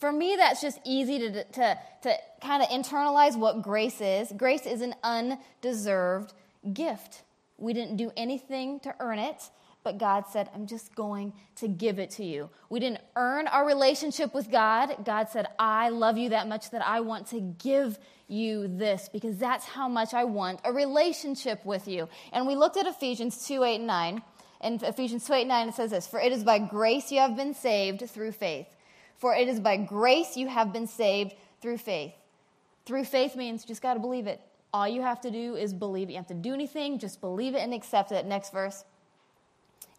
For 0.00 0.10
me, 0.10 0.36
that's 0.36 0.62
just 0.62 0.80
easy 0.84 1.18
to, 1.18 1.44
to, 1.44 1.78
to 2.02 2.16
kind 2.42 2.62
of 2.62 2.70
internalize 2.70 3.36
what 3.36 3.60
grace 3.60 4.00
is. 4.00 4.32
Grace 4.34 4.64
is 4.64 4.80
an 4.80 4.94
undeserved 5.04 6.32
gift. 6.72 7.22
We 7.58 7.74
didn't 7.74 7.96
do 7.98 8.10
anything 8.16 8.80
to 8.80 8.94
earn 8.98 9.18
it, 9.18 9.42
but 9.84 9.98
God 9.98 10.24
said, 10.32 10.48
I'm 10.54 10.66
just 10.66 10.94
going 10.94 11.34
to 11.56 11.68
give 11.68 11.98
it 11.98 12.12
to 12.12 12.24
you. 12.24 12.48
We 12.70 12.80
didn't 12.80 13.02
earn 13.14 13.46
our 13.46 13.66
relationship 13.66 14.32
with 14.32 14.50
God. 14.50 15.04
God 15.04 15.28
said, 15.28 15.46
I 15.58 15.90
love 15.90 16.16
you 16.16 16.30
that 16.30 16.48
much 16.48 16.70
that 16.70 16.86
I 16.86 17.00
want 17.00 17.26
to 17.28 17.40
give 17.40 17.98
you 18.26 18.68
this 18.68 19.10
because 19.12 19.36
that's 19.36 19.66
how 19.66 19.86
much 19.86 20.14
I 20.14 20.24
want 20.24 20.60
a 20.64 20.72
relationship 20.72 21.62
with 21.66 21.86
you. 21.86 22.08
And 22.32 22.46
we 22.46 22.56
looked 22.56 22.78
at 22.78 22.86
Ephesians 22.86 23.46
2 23.46 23.64
8 23.64 23.74
and 23.76 23.86
9. 23.86 24.22
In 24.62 24.74
Ephesians 24.82 25.26
2 25.26 25.34
8 25.34 25.46
9, 25.46 25.68
it 25.68 25.74
says 25.74 25.90
this 25.90 26.06
For 26.06 26.18
it 26.20 26.32
is 26.32 26.42
by 26.42 26.58
grace 26.58 27.12
you 27.12 27.18
have 27.18 27.36
been 27.36 27.52
saved 27.52 28.08
through 28.08 28.32
faith. 28.32 28.66
For 29.20 29.34
it 29.34 29.48
is 29.48 29.60
by 29.60 29.76
grace 29.76 30.36
you 30.36 30.48
have 30.48 30.72
been 30.72 30.86
saved 30.86 31.34
through 31.60 31.76
faith. 31.78 32.14
Through 32.86 33.04
faith 33.04 33.36
means 33.36 33.64
just 33.64 33.82
got 33.82 33.94
to 33.94 34.00
believe 34.00 34.26
it. 34.26 34.40
All 34.72 34.88
you 34.88 35.02
have 35.02 35.20
to 35.20 35.30
do 35.30 35.56
is 35.56 35.74
believe 35.74 36.08
it. 36.08 36.12
You 36.12 36.18
have 36.18 36.26
to 36.28 36.34
do 36.34 36.54
anything, 36.54 36.98
just 36.98 37.20
believe 37.20 37.54
it 37.54 37.60
and 37.60 37.74
accept 37.74 38.12
it. 38.12 38.24
Next 38.24 38.50
verse. 38.50 38.84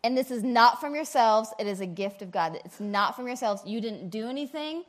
And 0.03 0.17
this 0.17 0.31
is 0.31 0.43
not 0.43 0.81
from 0.81 0.95
yourselves, 0.95 1.53
it 1.59 1.67
is 1.67 1.81
a 1.81 1.85
gift 1.85 2.23
of 2.23 2.31
God. 2.31 2.59
It's 2.65 2.79
not 2.79 3.15
from 3.15 3.27
yourselves. 3.27 3.61
You 3.63 3.79
didn't 3.79 4.09
do 4.09 4.27
anything. 4.27 4.83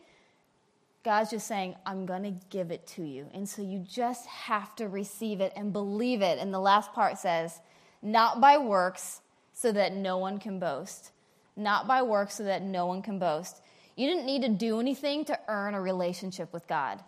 God's 1.05 1.31
just 1.31 1.47
saying, 1.47 1.75
I'm 1.85 2.07
going 2.07 2.23
to 2.23 2.47
give 2.49 2.71
it 2.71 2.87
to 2.89 3.03
you. 3.03 3.27
And 3.35 3.47
so 3.47 3.61
you 3.61 3.81
just 3.81 4.25
have 4.27 4.75
to 4.77 4.89
receive 4.89 5.43
it 5.43 5.53
and 5.57 5.73
believe 5.73 6.23
it. 6.23 6.39
And 6.39 6.55
the 6.55 6.61
last 6.61 6.95
part 6.95 7.19
says, 7.19 7.61
not 8.01 8.41
by 8.41 8.57
works, 8.57 9.21
so 9.53 9.73
that 9.73 9.95
no 9.95 10.17
one 10.17 10.39
can 10.39 10.59
boast. 10.59 11.11
Not 11.57 11.87
by 11.87 12.03
works, 12.03 12.37
so 12.37 12.45
that 12.45 12.63
no 12.63 12.87
one 12.87 13.03
can 13.03 13.19
boast. 13.19 13.61
You 13.97 14.09
didn't 14.09 14.27
need 14.27 14.43
to 14.43 14.49
do 14.49 14.81
anything 14.81 15.25
to 15.27 15.39
earn 15.49 15.75
a 15.75 15.81
relationship 15.81 16.53
with 16.53 16.67
God. 16.67 17.01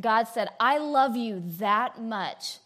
God 0.00 0.24
said, 0.24 0.48
I 0.60 0.78
love 0.78 1.16
you 1.16 1.42
that 1.58 2.00
much 2.00 2.58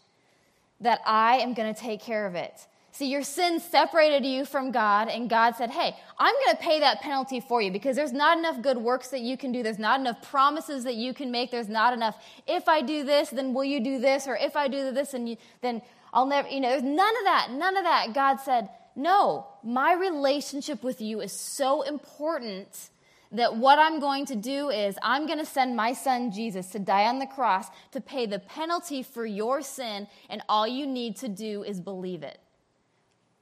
that 0.81 1.01
I 1.05 1.37
am 1.37 1.53
going 1.53 1.73
to 1.73 1.79
take 1.79 2.01
care 2.01 2.25
of 2.25 2.35
it. 2.35 2.53
See, 2.91 3.09
your 3.09 3.23
sin 3.23 3.59
separated 3.59 4.23
you 4.23 4.45
from 4.45 4.71
God, 4.71 5.07
and 5.07 5.27
God 5.27 5.55
said, 5.55 5.71
Hey, 5.71 5.95
I'm 6.19 6.35
going 6.45 6.55
to 6.55 6.61
pay 6.61 6.79
that 6.81 7.01
penalty 7.01 7.39
for 7.39 7.59
you 7.59 7.71
because 7.71 7.95
there's 7.95 8.13
not 8.13 8.37
enough 8.37 8.61
good 8.61 8.77
works 8.77 9.07
that 9.07 9.21
you 9.21 9.35
can 9.35 9.51
do. 9.51 9.63
There's 9.63 9.79
not 9.79 9.99
enough 9.99 10.21
promises 10.29 10.83
that 10.83 10.93
you 10.93 11.11
can 11.11 11.31
make. 11.31 11.49
There's 11.49 11.69
not 11.69 11.93
enough, 11.93 12.15
if 12.45 12.69
I 12.69 12.83
do 12.83 13.03
this, 13.03 13.29
then 13.29 13.55
will 13.55 13.63
you 13.63 13.79
do 13.79 13.99
this? 13.99 14.27
Or 14.27 14.35
if 14.35 14.55
I 14.55 14.67
do 14.67 14.91
this, 14.91 15.15
and 15.15 15.27
you, 15.27 15.37
then 15.61 15.81
I'll 16.13 16.27
never, 16.27 16.47
you 16.49 16.59
know, 16.59 16.69
there's 16.69 16.83
none 16.83 17.17
of 17.17 17.23
that. 17.23 17.47
None 17.51 17.77
of 17.77 17.83
that. 17.83 18.13
God 18.13 18.35
said, 18.41 18.69
No, 18.95 19.47
my 19.63 19.93
relationship 19.93 20.83
with 20.83 21.01
you 21.01 21.19
is 21.19 21.31
so 21.31 21.81
important 21.81 22.91
that 23.33 23.55
what 23.57 23.79
I'm 23.79 23.99
going 23.99 24.25
to 24.27 24.35
do 24.35 24.69
is 24.69 24.97
I'm 25.01 25.25
going 25.25 25.39
to 25.39 25.45
send 25.45 25.75
my 25.75 25.93
son 25.93 26.31
Jesus 26.31 26.67
to 26.69 26.79
die 26.79 27.05
on 27.05 27.19
the 27.19 27.25
cross 27.25 27.67
to 27.91 27.99
pay 27.99 28.25
the 28.25 28.39
penalty 28.39 29.01
for 29.03 29.25
your 29.25 29.61
sin, 29.61 30.07
and 30.29 30.41
all 30.47 30.67
you 30.67 30.85
need 30.85 31.15
to 31.17 31.27
do 31.27 31.63
is 31.63 31.81
believe 31.81 32.23
it. 32.23 32.39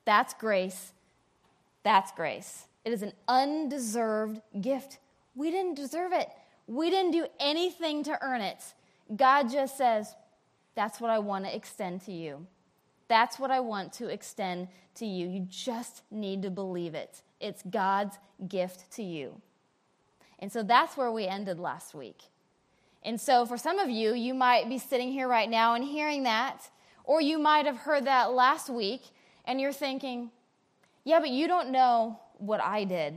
That's 0.05 0.33
grace. 0.33 0.93
That's 1.83 2.11
grace. 2.11 2.65
It 2.85 2.93
is 2.93 3.01
an 3.03 3.13
undeserved 3.27 4.41
gift. 4.59 4.99
We 5.35 5.51
didn't 5.51 5.75
deserve 5.75 6.13
it, 6.13 6.29
we 6.67 6.89
didn't 6.89 7.11
do 7.11 7.27
anything 7.39 8.03
to 8.05 8.17
earn 8.21 8.41
it. 8.41 8.63
God 9.15 9.51
just 9.51 9.77
says, 9.77 10.15
That's 10.75 11.01
what 11.01 11.11
I 11.11 11.19
want 11.19 11.45
to 11.45 11.55
extend 11.55 12.01
to 12.05 12.13
you. 12.13 12.47
That's 13.07 13.37
what 13.37 13.51
I 13.51 13.59
want 13.59 13.91
to 13.93 14.07
extend 14.07 14.69
to 14.95 15.05
you. 15.05 15.27
You 15.27 15.45
just 15.49 16.03
need 16.11 16.41
to 16.43 16.49
believe 16.49 16.95
it. 16.95 17.21
It's 17.41 17.61
God's 17.69 18.17
gift 18.47 18.89
to 18.93 19.03
you. 19.03 19.41
And 20.41 20.51
so 20.51 20.63
that's 20.63 20.97
where 20.97 21.11
we 21.11 21.27
ended 21.27 21.59
last 21.59 21.93
week. 21.93 22.23
And 23.03 23.19
so 23.19 23.45
for 23.45 23.57
some 23.57 23.79
of 23.79 23.89
you, 23.89 24.13
you 24.13 24.33
might 24.33 24.69
be 24.69 24.77
sitting 24.77 25.11
here 25.11 25.27
right 25.27 25.49
now 25.49 25.75
and 25.75 25.83
hearing 25.83 26.23
that, 26.23 26.69
or 27.03 27.21
you 27.21 27.39
might 27.39 27.65
have 27.65 27.77
heard 27.77 28.05
that 28.05 28.33
last 28.33 28.69
week 28.69 29.01
and 29.45 29.59
you're 29.59 29.73
thinking, 29.73 30.31
yeah, 31.03 31.19
but 31.19 31.29
you 31.29 31.47
don't 31.47 31.71
know 31.71 32.19
what 32.37 32.61
I 32.61 32.83
did. 32.83 33.15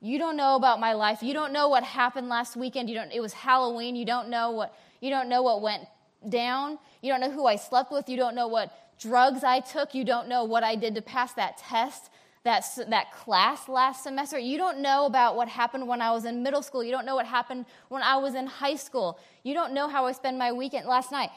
You 0.00 0.18
don't 0.18 0.36
know 0.36 0.56
about 0.56 0.78
my 0.78 0.92
life. 0.92 1.22
You 1.22 1.32
don't 1.32 1.52
know 1.52 1.68
what 1.68 1.82
happened 1.82 2.28
last 2.28 2.56
weekend. 2.56 2.88
You 2.88 2.94
don't 2.96 3.10
it 3.10 3.20
was 3.20 3.32
Halloween. 3.32 3.96
You 3.96 4.04
don't 4.04 4.28
know 4.28 4.50
what 4.50 4.76
you 5.00 5.10
don't 5.10 5.28
know 5.28 5.42
what 5.42 5.62
went 5.62 5.84
down. 6.28 6.78
You 7.02 7.10
don't 7.10 7.20
know 7.20 7.30
who 7.30 7.46
I 7.46 7.56
slept 7.56 7.90
with. 7.90 8.08
You 8.08 8.16
don't 8.16 8.34
know 8.34 8.46
what 8.46 8.72
drugs 9.00 9.42
I 9.42 9.60
took. 9.60 9.94
You 9.94 10.04
don't 10.04 10.28
know 10.28 10.44
what 10.44 10.62
I 10.62 10.76
did 10.76 10.94
to 10.96 11.02
pass 11.02 11.32
that 11.34 11.56
test 11.58 12.10
that, 12.46 12.64
that 12.88 13.12
class 13.12 13.68
last 13.68 14.04
semester. 14.04 14.38
You 14.38 14.56
don't 14.56 14.78
know 14.78 15.06
about 15.06 15.34
what 15.34 15.48
happened 15.48 15.88
when 15.88 16.00
I 16.00 16.12
was 16.12 16.24
in 16.24 16.44
middle 16.44 16.62
school. 16.62 16.84
You 16.84 16.92
don't 16.92 17.04
know 17.04 17.16
what 17.16 17.26
happened 17.26 17.66
when 17.88 18.02
I 18.02 18.16
was 18.18 18.36
in 18.36 18.46
high 18.46 18.76
school. 18.76 19.18
You 19.42 19.52
don't 19.52 19.74
know 19.74 19.88
how 19.88 20.06
I 20.06 20.12
spent 20.12 20.38
my 20.38 20.52
weekend 20.52 20.86
last 20.86 21.10
night. 21.10 21.30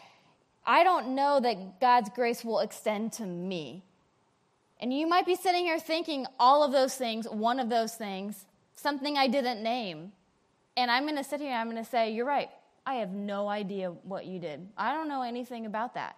I 0.66 0.84
don't 0.84 1.16
know 1.16 1.40
that 1.40 1.82
God's 1.82 2.10
grace 2.10 2.46
will 2.46 2.60
extend 2.60 3.12
to 3.14 3.26
me. 3.26 3.84
And 4.80 4.94
you 4.94 5.08
might 5.08 5.26
be 5.26 5.36
sitting 5.36 5.66
here 5.66 5.80
thinking 5.80 6.28
all 6.40 6.64
of 6.64 6.72
those 6.72 6.94
things, 6.94 7.28
one 7.28 7.60
of 7.60 7.70
those 7.70 7.96
things, 7.96 8.46
something 8.76 9.18
I 9.18 9.28
didn't 9.28 9.64
name. 9.64 10.12
And 10.78 10.92
I'm 10.92 11.04
going 11.04 11.18
to 11.18 11.24
sit 11.24 11.42
here 11.42 11.50
and 11.50 11.58
I'm 11.58 11.72
going 11.72 11.84
to 11.84 11.90
say, 11.90 12.12
You're 12.12 12.26
right. 12.26 12.50
I 12.86 12.96
have 12.96 13.10
no 13.10 13.50
idea 13.50 13.90
what 13.90 14.26
you 14.26 14.40
did. 14.40 14.68
I 14.78 14.94
don't 14.94 15.10
know 15.10 15.24
anything 15.24 15.66
about 15.66 15.96
that. 15.96 16.18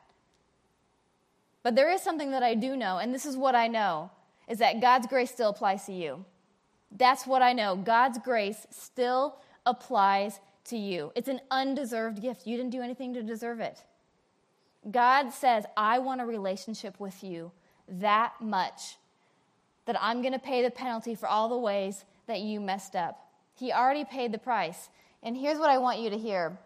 But 1.64 1.76
there 1.76 1.90
is 1.90 2.02
something 2.02 2.32
that 2.32 2.44
I 2.44 2.56
do 2.56 2.76
know, 2.76 2.98
and 2.98 3.14
this 3.14 3.26
is 3.26 3.38
what 3.38 3.56
I 3.56 3.68
know 3.68 4.12
is 4.52 4.58
that 4.58 4.82
God's 4.82 5.08
grace 5.08 5.32
still 5.32 5.50
applies 5.50 5.86
to 5.86 5.94
you. 5.94 6.26
That's 6.92 7.26
what 7.26 7.42
I 7.42 7.54
know. 7.54 7.78
God's 7.78 8.20
grace 8.20 8.68
still 8.70 9.38
applies 9.66 10.42
to 10.66 10.78
you. 10.78 11.14
It's 11.16 11.30
an 11.30 11.40
undeserved 11.50 12.22
gift. 12.22 12.46
You 12.46 12.58
didn't 12.58 12.72
do 12.72 12.82
anything 12.82 13.14
to 13.14 13.24
deserve 13.24 13.62
it. 13.62 13.82
God 14.92 15.32
says, 15.32 15.64
I 15.78 16.00
want 16.00 16.20
a 16.20 16.26
relationship 16.26 17.00
with 17.00 17.24
you 17.24 17.54
that 17.88 18.34
much 18.42 18.98
that 19.86 19.96
I'm 20.02 20.22
going 20.22 20.34
to 20.34 20.40
pay 20.40 20.62
the 20.64 20.70
penalty 20.70 21.16
for 21.16 21.28
all 21.28 21.48
the 21.48 21.58
ways 21.58 22.04
that 22.28 22.42
you 22.42 22.60
messed 22.60 22.96
up. 22.96 23.26
He 23.58 23.72
already 23.72 24.04
paid 24.04 24.34
the 24.34 24.38
price. 24.38 24.90
And 25.24 25.38
here's 25.38 25.60
what 25.60 25.70
I 25.70 25.78
want 25.78 26.00
you 26.00 26.10
to 26.10 26.18
hear. 26.18 26.58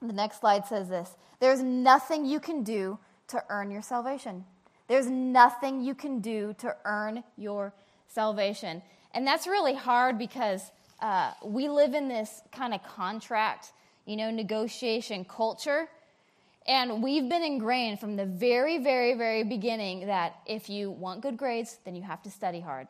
The 0.00 0.12
next 0.12 0.38
slide 0.38 0.66
says 0.66 0.88
this 0.88 1.16
There's 1.40 1.62
nothing 1.62 2.26
you 2.26 2.38
can 2.38 2.62
do 2.62 3.00
to 3.28 3.42
earn 3.48 3.72
your 3.72 3.82
salvation. 3.82 4.44
There's 4.88 5.06
nothing 5.06 5.82
you 5.82 5.94
can 5.94 6.20
do 6.20 6.54
to 6.58 6.74
earn 6.84 7.22
your 7.36 7.72
salvation. 8.08 8.82
And 9.14 9.26
that's 9.26 9.46
really 9.46 9.74
hard 9.74 10.18
because 10.18 10.70
uh, 11.00 11.32
we 11.44 11.68
live 11.68 11.94
in 11.94 12.08
this 12.08 12.42
kind 12.52 12.74
of 12.74 12.82
contract, 12.82 13.72
you 14.06 14.16
know, 14.16 14.30
negotiation 14.30 15.24
culture. 15.24 15.88
And 16.66 17.02
we've 17.02 17.28
been 17.28 17.42
ingrained 17.42 18.00
from 18.00 18.16
the 18.16 18.26
very, 18.26 18.78
very, 18.78 19.14
very 19.14 19.44
beginning 19.44 20.06
that 20.06 20.36
if 20.46 20.68
you 20.68 20.90
want 20.90 21.20
good 21.20 21.36
grades, 21.36 21.78
then 21.84 21.94
you 21.94 22.02
have 22.02 22.22
to 22.22 22.30
study 22.30 22.60
hard. 22.60 22.88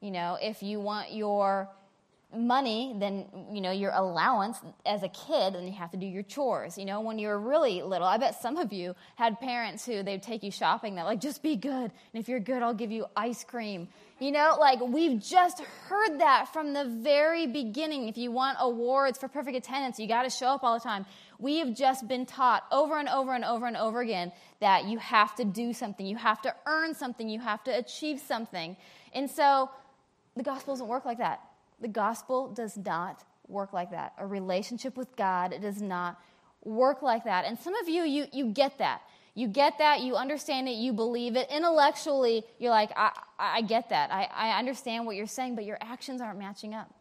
You 0.00 0.10
know, 0.10 0.38
if 0.40 0.62
you 0.62 0.80
want 0.80 1.12
your 1.12 1.68
money 2.36 2.94
than 2.98 3.26
you 3.52 3.60
know 3.60 3.72
your 3.72 3.90
allowance 3.90 4.58
as 4.86 5.02
a 5.02 5.08
kid 5.08 5.54
and 5.56 5.66
you 5.66 5.74
have 5.74 5.90
to 5.90 5.96
do 5.96 6.06
your 6.06 6.22
chores 6.22 6.78
you 6.78 6.84
know 6.84 7.00
when 7.00 7.18
you 7.18 7.26
were 7.26 7.40
really 7.40 7.82
little. 7.82 8.06
I 8.06 8.18
bet 8.18 8.40
some 8.40 8.56
of 8.56 8.72
you 8.72 8.94
had 9.16 9.40
parents 9.40 9.84
who 9.84 10.02
they'd 10.02 10.22
take 10.22 10.44
you 10.44 10.52
shopping 10.52 10.94
that 10.94 11.06
like 11.06 11.20
just 11.20 11.42
be 11.42 11.56
good 11.56 11.90
and 11.90 11.92
if 12.14 12.28
you're 12.28 12.40
good 12.40 12.62
i'll 12.62 12.74
give 12.74 12.92
you 12.92 13.06
ice 13.16 13.42
cream. 13.42 13.88
You 14.20 14.30
know 14.30 14.56
like 14.60 14.80
we've 14.80 15.20
just 15.20 15.60
heard 15.88 16.20
that 16.20 16.52
from 16.52 16.72
the 16.72 16.84
very 16.84 17.46
beginning. 17.46 18.08
If 18.08 18.16
you 18.16 18.30
want 18.30 18.58
awards 18.60 19.18
for 19.18 19.26
perfect 19.26 19.56
attendance 19.56 19.98
you 19.98 20.06
got 20.06 20.22
to 20.22 20.30
show 20.30 20.48
up 20.48 20.62
all 20.62 20.74
the 20.74 20.84
time. 20.84 21.06
We 21.40 21.58
have 21.58 21.74
just 21.74 22.06
been 22.06 22.26
taught 22.26 22.64
over 22.70 22.98
and 22.98 23.08
over 23.08 23.34
and 23.34 23.44
over 23.44 23.66
and 23.66 23.76
over 23.76 24.00
again 24.00 24.30
that 24.60 24.84
you 24.84 24.98
have 24.98 25.34
to 25.36 25.44
do 25.44 25.72
something 25.72 26.06
you 26.06 26.16
have 26.16 26.40
to 26.42 26.54
earn 26.66 26.94
something 26.94 27.28
you 27.28 27.40
have 27.40 27.64
to 27.64 27.76
achieve 27.76 28.20
something. 28.20 28.76
And 29.12 29.28
so 29.28 29.68
the 30.36 30.44
gospel 30.44 30.74
doesn't 30.74 30.86
work 30.86 31.04
like 31.04 31.18
that 31.18 31.40
the 31.80 31.88
gospel 31.88 32.48
does 32.48 32.76
not 32.76 33.24
work 33.48 33.72
like 33.72 33.90
that. 33.90 34.14
A 34.18 34.26
relationship 34.26 34.96
with 34.96 35.14
God 35.16 35.52
it 35.52 35.60
does 35.60 35.82
not 35.82 36.20
work 36.62 37.02
like 37.02 37.24
that. 37.24 37.44
And 37.44 37.58
some 37.58 37.74
of 37.76 37.88
you, 37.88 38.02
you, 38.04 38.26
you 38.32 38.46
get 38.46 38.78
that. 38.78 39.02
You 39.34 39.48
get 39.48 39.78
that, 39.78 40.00
you 40.00 40.16
understand 40.16 40.68
it, 40.68 40.72
you 40.72 40.92
believe 40.92 41.36
it. 41.36 41.48
Intellectually, 41.50 42.44
you're 42.58 42.70
like, 42.70 42.90
I, 42.96 43.12
I 43.38 43.62
get 43.62 43.88
that. 43.90 44.10
I, 44.12 44.28
I 44.34 44.58
understand 44.58 45.06
what 45.06 45.16
you're 45.16 45.26
saying, 45.26 45.54
but 45.54 45.64
your 45.64 45.78
actions 45.80 46.20
aren't 46.20 46.38
matching 46.38 46.74
up. 46.74 46.92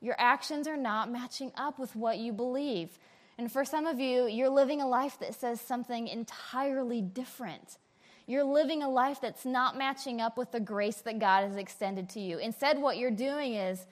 Your 0.00 0.16
actions 0.18 0.66
are 0.66 0.76
not 0.76 1.10
matching 1.10 1.52
up 1.56 1.78
with 1.78 1.94
what 1.94 2.18
you 2.18 2.32
believe. 2.32 2.98
And 3.38 3.50
for 3.52 3.64
some 3.64 3.86
of 3.86 4.00
you, 4.00 4.26
you're 4.26 4.48
living 4.48 4.80
a 4.80 4.86
life 4.86 5.18
that 5.20 5.34
says 5.34 5.60
something 5.60 6.08
entirely 6.08 7.00
different. 7.00 7.78
You're 8.26 8.44
living 8.44 8.82
a 8.82 8.88
life 8.88 9.20
that's 9.20 9.44
not 9.44 9.76
matching 9.76 10.20
up 10.20 10.38
with 10.38 10.50
the 10.50 10.60
grace 10.60 10.96
that 11.02 11.18
God 11.18 11.44
has 11.44 11.56
extended 11.56 12.08
to 12.10 12.20
you. 12.20 12.38
Instead, 12.38 12.80
what 12.80 12.96
you're 12.96 13.10
doing 13.10 13.54
is 13.54 13.84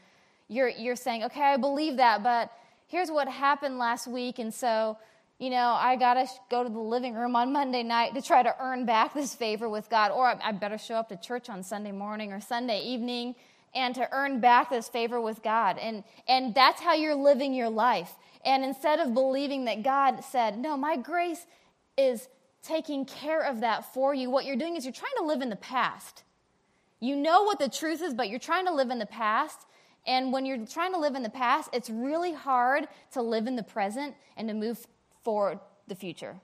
you're, 0.48 0.68
you're 0.68 0.96
saying, 0.96 1.24
okay, 1.24 1.42
I 1.42 1.56
believe 1.56 1.98
that, 1.98 2.22
but 2.22 2.50
here's 2.86 3.10
what 3.10 3.28
happened 3.28 3.78
last 3.78 4.06
week. 4.06 4.38
And 4.38 4.52
so, 4.52 4.98
you 5.38 5.50
know, 5.50 5.76
I 5.78 5.96
got 5.96 6.14
to 6.14 6.26
go 6.50 6.62
to 6.62 6.68
the 6.68 6.78
living 6.78 7.14
room 7.14 7.36
on 7.36 7.52
Monday 7.52 7.82
night 7.82 8.14
to 8.14 8.22
try 8.22 8.42
to 8.42 8.54
earn 8.60 8.86
back 8.86 9.12
this 9.12 9.34
favor 9.34 9.68
with 9.68 9.90
God. 9.90 10.12
Or 10.12 10.38
I 10.42 10.52
better 10.52 10.78
show 10.78 10.94
up 10.94 11.08
to 11.08 11.16
church 11.16 11.50
on 11.50 11.62
Sunday 11.62 11.92
morning 11.92 12.32
or 12.32 12.40
Sunday 12.40 12.82
evening 12.82 13.34
and 13.74 13.94
to 13.94 14.08
earn 14.12 14.40
back 14.40 14.70
this 14.70 14.88
favor 14.88 15.20
with 15.20 15.42
God. 15.42 15.78
And, 15.78 16.04
and 16.28 16.54
that's 16.54 16.80
how 16.80 16.94
you're 16.94 17.14
living 17.14 17.54
your 17.54 17.70
life. 17.70 18.12
And 18.44 18.64
instead 18.64 18.98
of 18.98 19.14
believing 19.14 19.64
that 19.66 19.82
God 19.82 20.22
said, 20.24 20.58
no, 20.58 20.76
my 20.76 20.96
grace 20.96 21.46
is 21.96 22.28
taking 22.62 23.04
care 23.04 23.42
of 23.42 23.60
that 23.60 23.92
for 23.92 24.14
you, 24.14 24.30
what 24.30 24.44
you're 24.44 24.56
doing 24.56 24.76
is 24.76 24.84
you're 24.84 24.92
trying 24.92 25.16
to 25.18 25.24
live 25.24 25.42
in 25.42 25.50
the 25.50 25.56
past. 25.56 26.22
You 27.00 27.16
know 27.16 27.42
what 27.42 27.58
the 27.58 27.68
truth 27.68 28.00
is, 28.02 28.14
but 28.14 28.28
you're 28.28 28.38
trying 28.38 28.66
to 28.66 28.74
live 28.74 28.90
in 28.90 28.98
the 28.98 29.06
past. 29.06 29.66
And 30.06 30.32
when 30.32 30.46
you're 30.46 30.64
trying 30.66 30.92
to 30.92 30.98
live 30.98 31.14
in 31.14 31.22
the 31.22 31.30
past, 31.30 31.70
it's 31.72 31.90
really 31.90 32.32
hard 32.32 32.86
to 33.12 33.22
live 33.22 33.46
in 33.46 33.56
the 33.56 33.62
present 33.62 34.14
and 34.36 34.48
to 34.48 34.54
move 34.54 34.86
forward 35.22 35.58
the 35.88 35.94
future. 35.94 36.36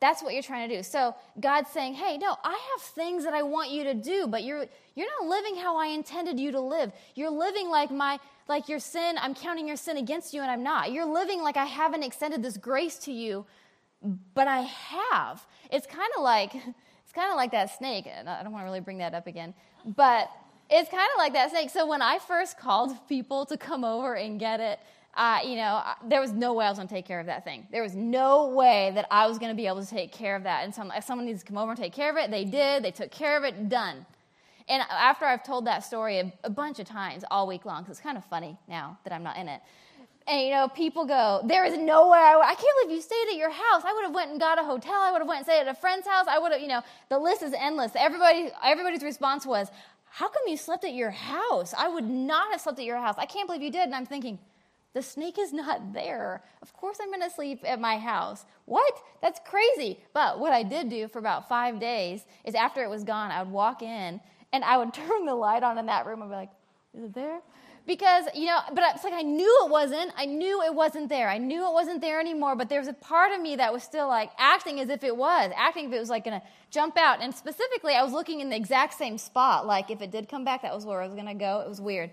That's 0.00 0.22
what 0.22 0.34
you're 0.34 0.42
trying 0.42 0.68
to 0.68 0.76
do. 0.76 0.82
So 0.82 1.14
God's 1.38 1.70
saying, 1.70 1.94
"Hey, 1.94 2.18
no, 2.18 2.36
I 2.42 2.58
have 2.72 2.82
things 2.82 3.22
that 3.22 3.34
I 3.34 3.44
want 3.44 3.70
you 3.70 3.84
to 3.84 3.94
do, 3.94 4.26
but 4.26 4.42
you're 4.42 4.66
you're 4.96 5.06
not 5.20 5.28
living 5.28 5.56
how 5.56 5.76
I 5.76 5.86
intended 5.86 6.40
you 6.40 6.50
to 6.52 6.60
live. 6.60 6.90
You're 7.14 7.30
living 7.30 7.68
like 7.70 7.90
my 7.92 8.18
like 8.48 8.68
your 8.68 8.80
sin, 8.80 9.16
I'm 9.20 9.34
counting 9.34 9.68
your 9.68 9.76
sin 9.76 9.96
against 9.96 10.34
you 10.34 10.42
and 10.42 10.50
I'm 10.50 10.62
not. 10.62 10.92
You're 10.92 11.06
living 11.06 11.40
like 11.40 11.56
I 11.56 11.66
haven't 11.66 12.02
extended 12.02 12.42
this 12.42 12.56
grace 12.56 12.96
to 12.98 13.12
you, 13.12 13.46
but 14.34 14.48
I 14.48 14.60
have. 14.60 15.44
It's 15.70 15.86
kind 15.86 16.10
of 16.16 16.22
like 16.22 16.54
it's 17.04 17.12
kind 17.14 17.30
of 17.30 17.36
like 17.36 17.50
that 17.52 17.76
snake. 17.76 18.06
I 18.06 18.42
don't 18.42 18.52
want 18.52 18.62
to 18.62 18.66
really 18.66 18.80
bring 18.80 18.98
that 18.98 19.14
up 19.14 19.26
again, 19.26 19.54
but 19.84 20.30
it's 20.70 20.90
kind 20.90 21.08
of 21.14 21.18
like 21.18 21.34
that 21.34 21.50
snake. 21.50 21.70
So 21.70 21.86
when 21.86 22.02
I 22.02 22.18
first 22.18 22.58
called 22.58 22.96
people 23.08 23.44
to 23.46 23.56
come 23.56 23.84
over 23.84 24.14
and 24.14 24.40
get 24.40 24.60
it, 24.60 24.78
uh, 25.14 25.40
you 25.44 25.56
know, 25.56 25.82
there 26.08 26.22
was 26.22 26.32
no 26.32 26.54
way 26.54 26.64
I 26.64 26.70
was 26.70 26.78
going 26.78 26.88
to 26.88 26.94
take 26.94 27.04
care 27.04 27.20
of 27.20 27.26
that 27.26 27.44
thing. 27.44 27.66
There 27.70 27.82
was 27.82 27.94
no 27.94 28.48
way 28.48 28.92
that 28.94 29.06
I 29.10 29.26
was 29.26 29.38
going 29.38 29.50
to 29.50 29.56
be 29.56 29.66
able 29.66 29.84
to 29.84 29.90
take 29.90 30.10
care 30.10 30.34
of 30.34 30.44
that. 30.44 30.64
And 30.64 30.74
some, 30.74 30.90
someone 31.04 31.26
needs 31.26 31.42
to 31.42 31.46
come 31.46 31.58
over 31.58 31.72
and 31.72 31.78
take 31.78 31.92
care 31.92 32.10
of 32.10 32.16
it. 32.16 32.30
They 32.30 32.46
did. 32.46 32.82
They 32.82 32.92
took 32.92 33.10
care 33.10 33.36
of 33.36 33.44
it. 33.44 33.68
Done. 33.68 34.06
And 34.68 34.82
after 34.90 35.26
I've 35.26 35.44
told 35.44 35.66
that 35.66 35.84
story 35.84 36.18
a, 36.18 36.32
a 36.44 36.50
bunch 36.50 36.78
of 36.78 36.86
times 36.86 37.24
all 37.30 37.46
week 37.46 37.66
long, 37.66 37.82
because 37.82 37.98
it's 37.98 38.02
kind 38.02 38.16
of 38.16 38.24
funny 38.24 38.56
now 38.68 38.98
that 39.04 39.12
I'm 39.12 39.22
not 39.22 39.36
in 39.36 39.48
it. 39.48 39.60
And 40.26 40.40
you 40.42 40.50
know, 40.50 40.68
people 40.68 41.04
go, 41.04 41.42
"There 41.44 41.64
is 41.64 41.76
nowhere 41.76 42.20
I, 42.20 42.40
I 42.40 42.54
can't 42.54 42.76
believe 42.82 42.96
you 42.96 43.02
stayed 43.02 43.26
at 43.30 43.36
your 43.36 43.50
house. 43.50 43.82
I 43.84 43.92
would 43.92 44.04
have 44.04 44.14
went 44.14 44.30
and 44.30 44.40
got 44.40 44.58
a 44.58 44.64
hotel. 44.64 44.94
I 44.94 45.12
would 45.12 45.18
have 45.18 45.28
went 45.28 45.38
and 45.38 45.46
stayed 45.46 45.60
at 45.60 45.68
a 45.68 45.74
friend's 45.74 46.06
house. 46.06 46.26
I 46.28 46.38
would 46.38 46.52
have, 46.52 46.60
you 46.60 46.68
know, 46.68 46.82
the 47.08 47.18
list 47.18 47.42
is 47.42 47.52
endless. 47.58 47.92
Everybody, 47.96 48.50
everybody's 48.64 49.02
response 49.02 49.44
was, 49.46 49.68
"How 50.04 50.28
come 50.28 50.42
you 50.46 50.56
slept 50.56 50.84
at 50.84 50.94
your 50.94 51.10
house? 51.10 51.74
I 51.76 51.88
would 51.88 52.08
not 52.08 52.52
have 52.52 52.60
slept 52.60 52.78
at 52.78 52.84
your 52.84 52.98
house. 52.98 53.16
I 53.18 53.26
can't 53.26 53.46
believe 53.46 53.62
you 53.62 53.70
did." 53.72 53.84
And 53.84 53.94
I'm 53.94 54.06
thinking, 54.06 54.38
the 54.94 55.02
snake 55.02 55.38
is 55.38 55.52
not 55.52 55.94
there. 55.94 56.42
Of 56.60 56.72
course, 56.74 56.98
I'm 57.00 57.08
going 57.08 57.22
to 57.22 57.30
sleep 57.30 57.60
at 57.64 57.80
my 57.80 57.96
house. 57.96 58.44
What? 58.66 59.02
That's 59.22 59.40
crazy. 59.44 59.98
But 60.12 60.38
what 60.38 60.52
I 60.52 60.62
did 60.62 60.90
do 60.90 61.08
for 61.08 61.18
about 61.18 61.48
five 61.48 61.80
days 61.80 62.26
is 62.44 62.54
after 62.54 62.82
it 62.82 62.90
was 62.90 63.02
gone, 63.02 63.30
I 63.30 63.42
would 63.42 63.52
walk 63.52 63.82
in 63.82 64.20
and 64.52 64.64
I 64.64 64.76
would 64.76 64.92
turn 64.94 65.24
the 65.24 65.34
light 65.34 65.62
on 65.62 65.78
in 65.78 65.86
that 65.86 66.06
room 66.06 66.20
and 66.20 66.30
be 66.30 66.36
like, 66.36 66.50
is 66.94 67.04
it 67.04 67.14
there? 67.14 67.40
Because, 67.84 68.26
you 68.34 68.46
know, 68.46 68.60
but 68.72 68.84
it's 68.94 69.02
like 69.02 69.12
I 69.12 69.22
knew 69.22 69.60
it 69.64 69.70
wasn't. 69.70 70.12
I 70.16 70.24
knew 70.24 70.62
it 70.62 70.72
wasn't 70.72 71.08
there. 71.08 71.28
I 71.28 71.38
knew 71.38 71.66
it 71.66 71.72
wasn't 71.72 72.00
there 72.00 72.20
anymore, 72.20 72.54
but 72.54 72.68
there 72.68 72.78
was 72.78 72.86
a 72.86 72.92
part 72.92 73.32
of 73.32 73.40
me 73.40 73.56
that 73.56 73.72
was 73.72 73.82
still 73.82 74.06
like 74.06 74.30
acting 74.38 74.78
as 74.78 74.88
if 74.88 75.02
it 75.02 75.16
was, 75.16 75.50
acting 75.56 75.86
if 75.86 75.92
it 75.92 75.98
was 75.98 76.08
like 76.08 76.24
to 76.24 76.40
jump 76.70 76.96
out. 76.96 77.20
And 77.20 77.34
specifically, 77.34 77.94
I 77.94 78.02
was 78.04 78.12
looking 78.12 78.40
in 78.40 78.50
the 78.50 78.56
exact 78.56 78.94
same 78.94 79.18
spot. 79.18 79.66
Like 79.66 79.90
if 79.90 80.00
it 80.00 80.12
did 80.12 80.28
come 80.28 80.44
back, 80.44 80.62
that 80.62 80.72
was 80.72 80.86
where 80.86 81.02
I 81.02 81.08
was 81.08 81.16
to 81.16 81.34
go. 81.34 81.60
It 81.60 81.68
was 81.68 81.80
weird. 81.80 82.10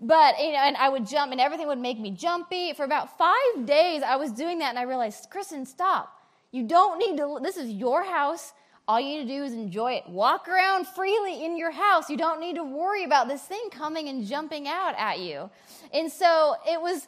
But, 0.00 0.38
you 0.38 0.52
know, 0.52 0.58
and 0.58 0.76
I 0.76 0.88
would 0.88 1.06
jump 1.06 1.32
and 1.32 1.40
everything 1.40 1.66
would 1.66 1.78
make 1.78 1.98
me 1.98 2.10
jumpy. 2.10 2.72
For 2.72 2.84
about 2.84 3.18
five 3.18 3.66
days, 3.66 4.02
I 4.02 4.16
was 4.16 4.32
doing 4.32 4.58
that 4.58 4.70
and 4.70 4.78
I 4.78 4.82
realized, 4.82 5.30
Kristin, 5.30 5.66
stop. 5.66 6.18
You 6.50 6.66
don't 6.66 6.98
need 6.98 7.16
to, 7.18 7.38
this 7.42 7.56
is 7.56 7.70
your 7.70 8.04
house. 8.04 8.52
All 8.86 9.00
you 9.00 9.18
need 9.18 9.28
to 9.28 9.38
do 9.38 9.44
is 9.44 9.52
enjoy 9.52 9.92
it. 9.92 10.08
Walk 10.08 10.48
around 10.48 10.86
freely 10.86 11.44
in 11.44 11.56
your 11.56 11.70
house. 11.70 12.10
You 12.10 12.16
don't 12.16 12.40
need 12.40 12.56
to 12.56 12.64
worry 12.64 13.04
about 13.04 13.28
this 13.28 13.42
thing 13.42 13.68
coming 13.70 14.08
and 14.08 14.26
jumping 14.26 14.68
out 14.68 14.94
at 14.98 15.20
you. 15.20 15.50
And 15.92 16.12
so 16.12 16.54
it 16.68 16.80
was, 16.80 17.06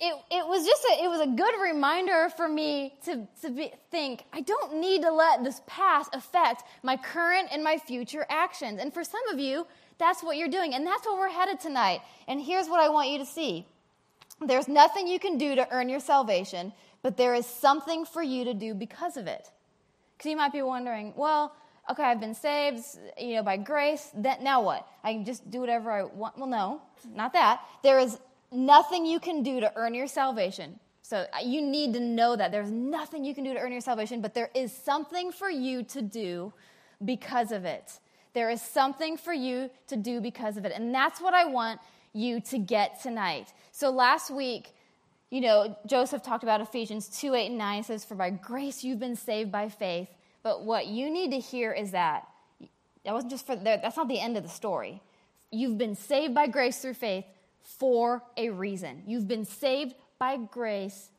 it, 0.00 0.14
it 0.30 0.46
was 0.46 0.64
just 0.66 0.84
a, 0.84 1.04
it 1.04 1.08
was 1.08 1.20
a 1.20 1.26
good 1.26 1.54
reminder 1.62 2.30
for 2.36 2.48
me 2.48 2.94
to, 3.04 3.26
to 3.42 3.50
be, 3.50 3.72
think 3.90 4.24
i 4.32 4.40
don't 4.40 4.76
need 4.76 5.02
to 5.02 5.10
let 5.10 5.42
this 5.42 5.60
past 5.66 6.14
affect 6.14 6.62
my 6.82 6.96
current 6.96 7.48
and 7.52 7.64
my 7.64 7.76
future 7.78 8.24
actions 8.28 8.80
and 8.80 8.94
for 8.94 9.02
some 9.02 9.26
of 9.32 9.38
you 9.38 9.66
that's 9.98 10.22
what 10.22 10.36
you're 10.36 10.48
doing. 10.48 10.74
And 10.74 10.86
that's 10.86 11.06
where 11.06 11.18
we're 11.18 11.28
headed 11.28 11.60
tonight. 11.60 12.00
And 12.26 12.40
here's 12.40 12.68
what 12.68 12.80
I 12.80 12.88
want 12.88 13.10
you 13.10 13.18
to 13.18 13.26
see 13.26 13.66
there's 14.40 14.68
nothing 14.68 15.08
you 15.08 15.18
can 15.18 15.36
do 15.36 15.56
to 15.56 15.68
earn 15.72 15.88
your 15.88 16.00
salvation, 16.00 16.72
but 17.02 17.16
there 17.16 17.34
is 17.34 17.44
something 17.44 18.04
for 18.04 18.22
you 18.22 18.44
to 18.44 18.54
do 18.54 18.72
because 18.72 19.16
of 19.16 19.26
it. 19.26 19.50
Because 20.18 20.30
you 20.30 20.36
might 20.36 20.52
be 20.52 20.62
wondering, 20.62 21.14
well, 21.16 21.54
okay, 21.88 22.02
I've 22.02 22.18
been 22.18 22.34
saved, 22.34 22.84
you 23.16 23.36
know, 23.36 23.44
by 23.44 23.56
grace. 23.56 24.10
That 24.16 24.42
now 24.42 24.60
what? 24.62 24.84
I 25.04 25.12
can 25.12 25.24
just 25.24 25.48
do 25.48 25.60
whatever 25.60 25.92
I 25.92 26.02
want. 26.02 26.36
Well, 26.36 26.48
no, 26.48 26.82
not 27.14 27.32
that. 27.34 27.62
There 27.84 28.00
is 28.00 28.18
nothing 28.50 29.06
you 29.06 29.20
can 29.20 29.44
do 29.44 29.60
to 29.60 29.72
earn 29.76 29.94
your 29.94 30.08
salvation. 30.08 30.80
So 31.02 31.24
uh, 31.32 31.38
you 31.42 31.62
need 31.62 31.94
to 31.94 32.00
know 32.00 32.34
that 32.36 32.50
there's 32.50 32.70
nothing 32.70 33.24
you 33.24 33.34
can 33.34 33.44
do 33.44 33.54
to 33.54 33.60
earn 33.60 33.72
your 33.72 33.80
salvation, 33.80 34.20
but 34.20 34.34
there 34.34 34.50
is 34.54 34.72
something 34.72 35.30
for 35.30 35.48
you 35.48 35.82
to 35.84 36.02
do 36.02 36.52
because 37.04 37.52
of 37.52 37.64
it. 37.64 38.00
There 38.34 38.50
is 38.50 38.60
something 38.60 39.16
for 39.16 39.32
you 39.32 39.70
to 39.86 39.96
do 39.96 40.20
because 40.20 40.56
of 40.56 40.64
it. 40.64 40.72
And 40.74 40.94
that's 40.94 41.20
what 41.20 41.32
I 41.32 41.44
want 41.44 41.80
you 42.12 42.40
to 42.40 42.58
get 42.58 43.00
tonight. 43.00 43.52
So 43.72 43.90
last 43.90 44.30
week, 44.30 44.74
you 45.30 45.40
know, 45.40 45.76
Joseph 45.86 46.22
talked 46.22 46.42
about 46.42 46.60
Ephesians 46.60 47.08
2 47.20 47.34
8 47.34 47.46
and 47.46 47.58
9 47.58 47.80
It 47.80 47.84
says, 47.86 48.04
For 48.04 48.14
by 48.14 48.30
grace 48.30 48.82
you've 48.82 49.00
been 49.00 49.16
saved 49.16 49.52
by 49.52 49.68
faith. 49.68 50.08
But 50.42 50.64
what 50.64 50.86
you 50.86 51.10
need 51.10 51.32
to 51.32 51.38
hear 51.38 51.72
is 51.72 51.90
that 51.90 52.26
that 53.04 53.12
wasn't 53.12 53.32
just 53.32 53.46
for 53.46 53.56
that's 53.56 53.96
not 53.96 54.08
the 54.08 54.20
end 54.20 54.36
of 54.36 54.42
the 54.42 54.48
story. 54.48 55.02
You've 55.50 55.78
been 55.78 55.94
saved 55.94 56.34
by 56.34 56.46
grace 56.46 56.78
through 56.78 56.94
faith 56.94 57.24
for 57.62 58.22
a 58.36 58.50
reason. 58.50 59.02
You've 59.06 59.28
been 59.28 59.44
saved 59.44 59.94
by 60.18 60.36
grace 60.36 61.10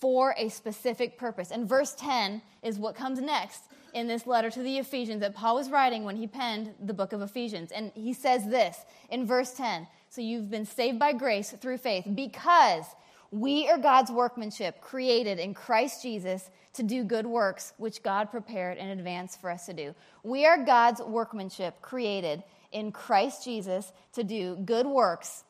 for 0.00 0.34
a 0.36 0.48
specific 0.48 1.18
purpose. 1.18 1.50
And 1.50 1.68
verse 1.68 1.94
10 1.94 2.42
is 2.62 2.78
what 2.78 2.94
comes 2.94 3.20
next 3.20 3.62
in 3.94 4.06
this 4.08 4.26
letter 4.26 4.50
to 4.50 4.62
the 4.62 4.78
Ephesians 4.78 5.20
that 5.20 5.34
Paul 5.34 5.54
was 5.54 5.70
writing 5.70 6.04
when 6.04 6.16
he 6.16 6.26
penned 6.26 6.74
the 6.84 6.92
book 6.92 7.12
of 7.12 7.22
Ephesians. 7.22 7.72
And 7.72 7.92
he 7.94 8.12
says 8.12 8.46
this 8.46 8.76
in 9.10 9.26
verse 9.26 9.52
10 9.52 9.86
So 10.10 10.20
you've 10.20 10.50
been 10.50 10.66
saved 10.66 10.98
by 10.98 11.12
grace 11.12 11.52
through 11.52 11.78
faith 11.78 12.04
because 12.14 12.84
we 13.30 13.68
are 13.68 13.78
God's 13.78 14.10
workmanship, 14.10 14.80
created 14.80 15.38
in 15.38 15.54
Christ 15.54 16.02
Jesus 16.02 16.48
to 16.74 16.82
do 16.82 17.04
good 17.04 17.26
works, 17.26 17.72
which 17.76 18.02
God 18.02 18.30
prepared 18.30 18.78
in 18.78 18.88
advance 18.88 19.36
for 19.36 19.50
us 19.50 19.66
to 19.66 19.72
do. 19.72 19.94
We 20.22 20.46
are 20.46 20.64
God's 20.64 21.00
workmanship, 21.00 21.80
created 21.80 22.42
in 22.72 22.92
Christ 22.92 23.44
Jesus 23.44 23.92
to 24.12 24.22
do 24.22 24.56
good 24.56 24.86
works, 24.86 25.44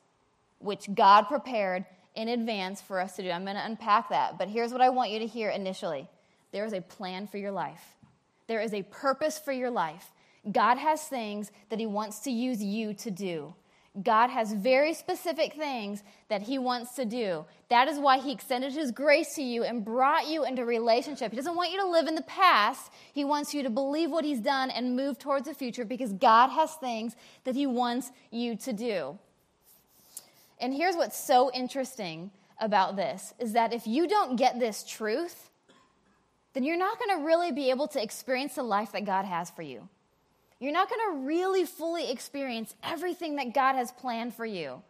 which 0.58 0.92
God 0.94 1.22
prepared 1.22 1.84
in 2.14 2.28
advance 2.28 2.80
for 2.80 3.00
us 3.00 3.16
to 3.16 3.22
do. 3.22 3.30
I'm 3.30 3.44
going 3.44 3.56
to 3.56 3.64
unpack 3.64 4.08
that, 4.10 4.38
but 4.38 4.48
here's 4.48 4.72
what 4.72 4.80
I 4.80 4.88
want 4.88 5.10
you 5.10 5.18
to 5.18 5.26
hear 5.26 5.50
initially 5.50 6.08
there 6.52 6.64
is 6.64 6.72
a 6.72 6.80
plan 6.80 7.26
for 7.26 7.38
your 7.38 7.50
life. 7.50 7.82
There 8.46 8.60
is 8.60 8.72
a 8.72 8.82
purpose 8.84 9.38
for 9.38 9.52
your 9.52 9.70
life. 9.70 10.10
God 10.50 10.78
has 10.78 11.02
things 11.02 11.50
that 11.70 11.80
He 11.80 11.86
wants 11.86 12.20
to 12.20 12.30
use 12.30 12.62
you 12.62 12.94
to 12.94 13.10
do. 13.10 13.54
God 14.02 14.28
has 14.28 14.52
very 14.52 14.92
specific 14.92 15.54
things 15.54 16.02
that 16.28 16.42
He 16.42 16.58
wants 16.58 16.94
to 16.96 17.04
do. 17.04 17.46
That 17.68 17.88
is 17.88 17.98
why 17.98 18.18
He 18.18 18.32
extended 18.32 18.72
His 18.72 18.90
grace 18.90 19.34
to 19.36 19.42
you 19.42 19.64
and 19.64 19.84
brought 19.84 20.28
you 20.28 20.44
into 20.44 20.64
relationship. 20.64 21.30
He 21.30 21.36
doesn't 21.36 21.56
want 21.56 21.72
you 21.72 21.80
to 21.80 21.88
live 21.88 22.06
in 22.06 22.14
the 22.14 22.22
past. 22.22 22.92
He 23.12 23.24
wants 23.24 23.54
you 23.54 23.62
to 23.62 23.70
believe 23.70 24.10
what 24.10 24.24
He's 24.24 24.40
done 24.40 24.70
and 24.70 24.96
move 24.96 25.18
towards 25.18 25.46
the 25.46 25.54
future 25.54 25.84
because 25.84 26.12
God 26.12 26.48
has 26.48 26.74
things 26.74 27.16
that 27.44 27.54
He 27.54 27.66
wants 27.66 28.10
you 28.30 28.56
to 28.56 28.72
do. 28.72 29.18
And 30.60 30.74
here's 30.74 30.96
what's 30.96 31.18
so 31.18 31.50
interesting 31.52 32.30
about 32.60 32.96
this 32.96 33.34
is 33.38 33.52
that 33.52 33.72
if 33.72 33.86
you 33.86 34.08
don't 34.08 34.36
get 34.36 34.58
this 34.58 34.84
truth, 34.84 35.50
then 36.54 36.64
you're 36.64 36.78
not 36.78 36.98
going 36.98 37.18
to 37.18 37.26
really 37.26 37.52
be 37.52 37.70
able 37.70 37.88
to 37.88 38.02
experience 38.02 38.54
the 38.54 38.62
life 38.62 38.92
that 38.92 39.04
God 39.04 39.24
has 39.24 39.50
for 39.50 39.62
you. 39.62 39.88
You're 40.58 40.72
not 40.72 40.88
going 40.88 41.00
to 41.10 41.26
really 41.26 41.64
fully 41.64 42.10
experience 42.10 42.74
everything 42.82 43.36
that 43.36 43.54
God 43.54 43.74
has 43.74 43.92
planned 43.92 44.34
for 44.34 44.46
you. 44.46 44.82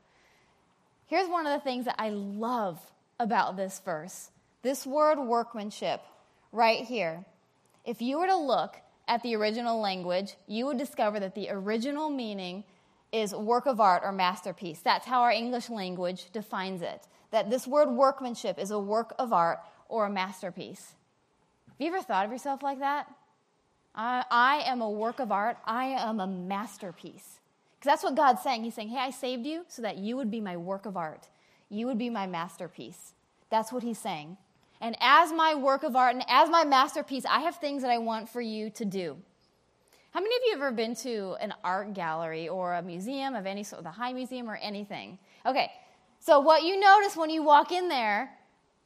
Here's 1.07 1.29
one 1.29 1.47
of 1.47 1.53
the 1.53 1.65
things 1.65 1.85
that 1.87 1.97
I 1.99 2.11
love 2.11 2.81
about 3.19 3.57
this 3.57 3.81
verse 3.85 4.31
this 4.63 4.85
word 4.85 5.21
workmanship, 5.21 6.03
right 6.51 6.85
here. 6.85 7.25
If 7.85 8.03
you 8.03 8.19
were 8.19 8.27
to 8.27 8.37
look 8.37 8.77
at 9.07 9.23
the 9.23 9.37
original 9.37 9.81
language, 9.81 10.35
you 10.49 10.67
would 10.67 10.79
discover 10.79 11.21
that 11.21 11.37
the 11.37 11.51
original 11.51 12.11
meaning 12.11 12.65
is 13.13 13.33
work 13.33 13.67
of 13.67 13.81
art 13.81 14.03
or 14.05 14.11
masterpiece. 14.11 14.81
That's 14.81 15.07
how 15.07 15.23
our 15.23 15.31
English 15.31 15.71
language 15.71 16.33
defines 16.33 16.83
it. 16.83 17.07
That 17.31 17.49
this 17.49 17.67
word 17.67 17.91
workmanship 17.91 18.59
is 18.59 18.73
a 18.73 18.79
work 18.79 19.15
of 19.21 19.33
art 19.33 19.61
or 19.89 20.07
a 20.07 20.11
masterpiece. 20.11 20.95
Have 21.69 21.77
you 21.79 21.87
ever 21.89 22.03
thought 22.03 22.25
of 22.25 22.33
yourself 22.33 22.63
like 22.63 22.81
that? 22.81 23.07
I, 23.97 24.25
I 24.31 24.57
am 24.67 24.83
a 24.83 24.91
work 24.91 25.19
of 25.21 25.33
art. 25.33 25.57
I 25.65 25.87
am 25.87 26.21
a 26.21 26.27
masterpiece. 26.27 27.41
Because 27.79 27.93
that's 27.93 28.03
what 28.03 28.15
God's 28.15 28.43
saying. 28.43 28.65
He's 28.65 28.75
saying, 28.75 28.91
Hey, 28.91 28.99
I 28.99 29.11
saved 29.11 29.47
you 29.47 29.65
so 29.69 29.83
that 29.83 29.97
you 29.97 30.17
would 30.17 30.31
be 30.31 30.41
my 30.41 30.57
work 30.57 30.87
of 30.87 30.97
art. 30.97 31.29
You 31.71 31.87
would 31.87 31.99
be 31.99 32.11
my 32.11 32.27
masterpiece. 32.27 33.15
That's 33.51 33.73
what 33.73 33.83
He's 33.83 33.99
saying. 33.99 34.37
And 34.81 34.97
as 35.01 35.33
my 35.33 35.55
work 35.55 35.83
of 35.83 35.97
art 35.97 36.15
and 36.15 36.25
as 36.29 36.51
my 36.51 36.65
masterpiece, 36.65 37.25
I 37.25 37.41
have 37.41 37.57
things 37.57 37.83
that 37.83 37.91
I 37.91 37.99
want 37.99 38.29
for 38.29 38.41
you 38.41 38.71
to 38.71 38.85
do. 38.85 39.17
How 40.11 40.21
many 40.21 40.35
of 40.35 40.43
you 40.47 40.53
have 40.53 40.63
ever 40.63 40.73
been 40.73 40.95
to 40.97 41.37
an 41.41 41.53
art 41.65 41.93
gallery 41.95 42.49
or 42.49 42.75
a 42.75 42.83
museum 42.83 43.35
of 43.35 43.47
any 43.47 43.63
sort, 43.63 43.83
the 43.83 43.91
High 43.91 44.13
Museum 44.13 44.49
or 44.49 44.57
anything? 44.57 45.19
Okay, 45.45 45.71
so 46.21 46.41
what 46.41 46.63
you 46.63 46.79
notice 46.81 47.17
when 47.17 47.31
you 47.31 47.43
walk 47.43 47.73
in 47.73 47.89
there 47.89 48.31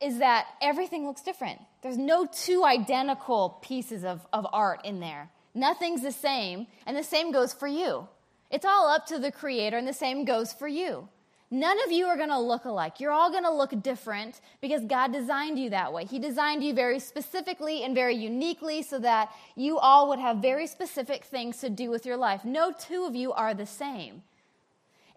is 0.00 0.18
that 0.18 0.46
everything 0.60 1.06
looks 1.06 1.22
different. 1.22 1.60
There's 1.82 1.98
no 1.98 2.26
two 2.26 2.64
identical 2.64 3.58
pieces 3.62 4.04
of, 4.04 4.26
of 4.32 4.46
art 4.52 4.84
in 4.84 5.00
there. 5.00 5.30
Nothing's 5.54 6.02
the 6.02 6.12
same, 6.12 6.66
and 6.86 6.96
the 6.96 7.02
same 7.02 7.32
goes 7.32 7.52
for 7.52 7.66
you. 7.66 8.06
It's 8.50 8.64
all 8.64 8.88
up 8.88 9.06
to 9.06 9.18
the 9.18 9.32
creator, 9.32 9.78
and 9.78 9.88
the 9.88 9.92
same 9.92 10.24
goes 10.24 10.52
for 10.52 10.68
you. 10.68 11.08
None 11.52 11.82
of 11.84 11.90
you 11.90 12.06
are 12.06 12.16
going 12.16 12.28
to 12.28 12.38
look 12.38 12.64
alike. 12.64 13.00
You're 13.00 13.10
all 13.10 13.30
going 13.30 13.42
to 13.42 13.52
look 13.52 13.82
different 13.82 14.40
because 14.60 14.84
God 14.84 15.12
designed 15.12 15.58
you 15.58 15.70
that 15.70 15.92
way. 15.92 16.04
He 16.04 16.20
designed 16.20 16.62
you 16.62 16.72
very 16.72 17.00
specifically 17.00 17.82
and 17.82 17.92
very 17.92 18.14
uniquely 18.14 18.82
so 18.82 19.00
that 19.00 19.32
you 19.56 19.76
all 19.76 20.08
would 20.08 20.20
have 20.20 20.36
very 20.36 20.68
specific 20.68 21.24
things 21.24 21.58
to 21.58 21.68
do 21.68 21.90
with 21.90 22.06
your 22.06 22.16
life. 22.16 22.44
No 22.44 22.72
two 22.72 23.04
of 23.04 23.16
you 23.16 23.32
are 23.32 23.52
the 23.52 23.66
same. 23.66 24.22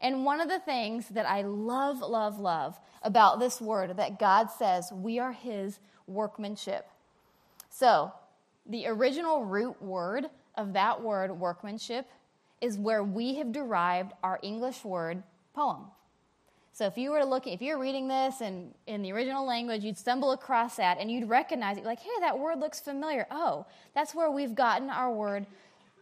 And 0.02 0.26
one 0.26 0.42
of 0.42 0.50
the 0.50 0.60
things 0.60 1.08
that 1.10 1.28
I 1.28 1.44
love, 1.44 2.02
love, 2.02 2.40
love 2.40 2.80
about 3.04 3.40
this 3.40 3.62
word 3.62 3.96
that 3.98 4.18
God 4.18 4.50
says 4.50 4.92
we 4.92 5.20
are 5.20 5.34
His 5.34 5.80
workmanship. 6.08 6.88
So, 7.70 8.12
the 8.66 8.88
original 8.88 9.44
root 9.44 9.82
word 9.82 10.28
of 10.56 10.74
that 10.74 11.02
word, 11.02 11.32
workmanship, 11.32 12.08
is 12.62 12.78
where 12.78 13.04
we 13.04 13.36
have 13.36 13.52
derived 13.52 14.14
our 14.24 14.40
English 14.42 14.86
word 14.86 15.24
poem. 15.54 15.86
So 16.72 16.88
if 16.88 16.98
you 16.98 17.12
were 17.12 17.20
to 17.20 17.26
look, 17.26 17.46
if 17.46 17.62
you're 17.62 17.78
reading 17.78 18.08
this 18.08 18.42
and 18.42 18.74
in 18.88 19.04
the 19.04 19.12
original 19.12 19.46
language, 19.46 19.84
you'd 19.84 19.98
stumble 19.98 20.32
across 20.32 20.78
that 20.78 20.98
and 21.00 21.12
you'd 21.12 21.30
recognize 21.30 21.78
it, 21.78 21.84
like, 21.84 22.00
hey, 22.00 22.10
that 22.22 22.40
word 22.40 22.60
looks 22.60 22.80
familiar. 22.80 23.28
Oh, 23.30 23.68
that's 23.94 24.16
where 24.16 24.32
we've 24.32 24.56
gotten 24.56 24.90
our 24.90 25.12
word 25.12 25.46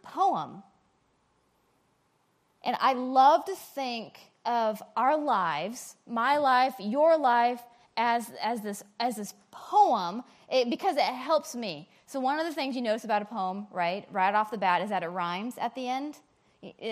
poem. 0.02 0.62
And 2.64 2.76
I 2.80 2.94
love 2.94 3.44
to 3.46 3.54
think 3.54 4.18
of 4.46 4.82
our 4.96 5.16
lives, 5.16 5.96
my 6.06 6.38
life, 6.38 6.74
your 6.78 7.18
life, 7.18 7.60
as, 7.96 8.30
as, 8.42 8.60
this, 8.62 8.82
as 8.98 9.16
this 9.16 9.34
poem 9.50 10.22
it, 10.50 10.70
because 10.70 10.96
it 10.96 11.02
helps 11.02 11.54
me. 11.54 11.88
So, 12.06 12.20
one 12.20 12.38
of 12.38 12.46
the 12.46 12.52
things 12.52 12.76
you 12.76 12.82
notice 12.82 13.04
about 13.04 13.22
a 13.22 13.24
poem, 13.24 13.66
right, 13.70 14.06
right 14.10 14.34
off 14.34 14.50
the 14.50 14.58
bat, 14.58 14.82
is 14.82 14.90
that 14.90 15.02
it 15.02 15.08
rhymes 15.08 15.54
at 15.58 15.74
the 15.74 15.88
end 15.88 16.16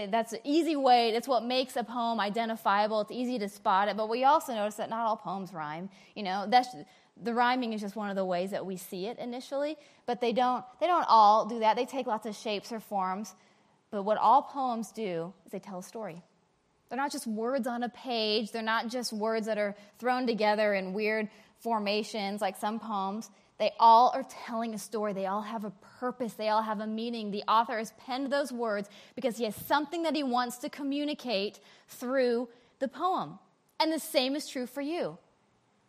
that's 0.09 0.33
an 0.33 0.41
easy 0.43 0.75
way, 0.75 1.13
that's 1.13 1.29
what 1.29 1.45
makes 1.45 1.77
a 1.77 1.85
poem 1.85 2.19
identifiable. 2.19 3.03
It's 3.03 3.13
easy 3.13 3.39
to 3.39 3.49
spot 3.49 3.89
it. 3.89 3.97
But 3.97 4.09
we 4.09 4.25
also 4.25 4.53
notice 4.53 4.75
that 4.77 4.91
not 4.91 5.07
all 5.07 5.17
poems 5.17 5.53
rhyme. 5.53 5.89
You 6.17 6.25
know, 6.25 6.47
that's, 6.49 6.75
the 7.23 7.33
rhyming 7.33 7.73
is 7.73 7.81
just 7.81 7.95
one 7.95 8.11
of 8.11 8.17
the 8.17 8.25
ways 8.25 8.51
that 8.51 8.67
we 8.67 8.77
see 8.77 9.07
it 9.07 9.19
initially. 9.19 9.77
But 10.07 10.21
they 10.21 10.33
don't, 10.33 10.65
they 10.81 10.87
don't 10.87 11.07
all 11.09 11.47
do 11.47 11.61
that. 11.61 11.77
They 11.77 11.87
take 11.87 12.09
lots 12.09 12.27
of 12.27 12.35
shapes 12.35 12.73
or 12.73 12.81
forms. 12.81 13.35
But 13.93 14.03
what 14.03 14.19
all 14.19 14.43
poems 14.43 14.91
do 14.91 15.33
is 15.47 15.53
they 15.53 15.61
tell 15.61 15.79
a 15.79 15.83
story. 15.85 16.23
They're 16.91 16.99
not 16.99 17.13
just 17.13 17.27
words 17.27 17.67
on 17.67 17.85
a 17.85 17.89
page, 17.89 18.51
they're 18.51 18.63
not 18.63 18.89
just 18.89 19.13
words 19.13 19.47
that 19.47 19.57
are 19.57 19.75
thrown 19.99 20.27
together 20.27 20.75
in 20.75 20.93
weird 20.93 21.29
formations 21.61 22.41
like 22.41 22.57
some 22.57 22.81
poems. 22.81 23.31
They 23.59 23.73
all 23.79 24.11
are 24.15 24.25
telling 24.47 24.73
a 24.75 24.79
story. 24.79 25.13
They 25.13 25.27
all 25.27 25.43
have 25.43 25.65
a 25.65 25.73
purpose. 26.01 26.33
They 26.33 26.49
all 26.49 26.63
have 26.63 26.81
a 26.81 26.87
meaning. 26.87 27.31
The 27.31 27.45
author 27.47 27.77
has 27.77 27.93
penned 27.99 28.33
those 28.33 28.51
words 28.51 28.89
because 29.15 29.37
he 29.37 29.45
has 29.45 29.55
something 29.55 30.05
that 30.05 30.17
he 30.17 30.23
wants 30.23 30.57
to 30.59 30.71
communicate 30.71 31.61
through 31.87 32.49
the 32.79 32.89
poem. 32.89 33.39
And 33.79 33.93
the 33.93 33.99
same 33.99 34.35
is 34.35 34.49
true 34.49 34.67
for 34.67 34.81
you. 34.81 35.19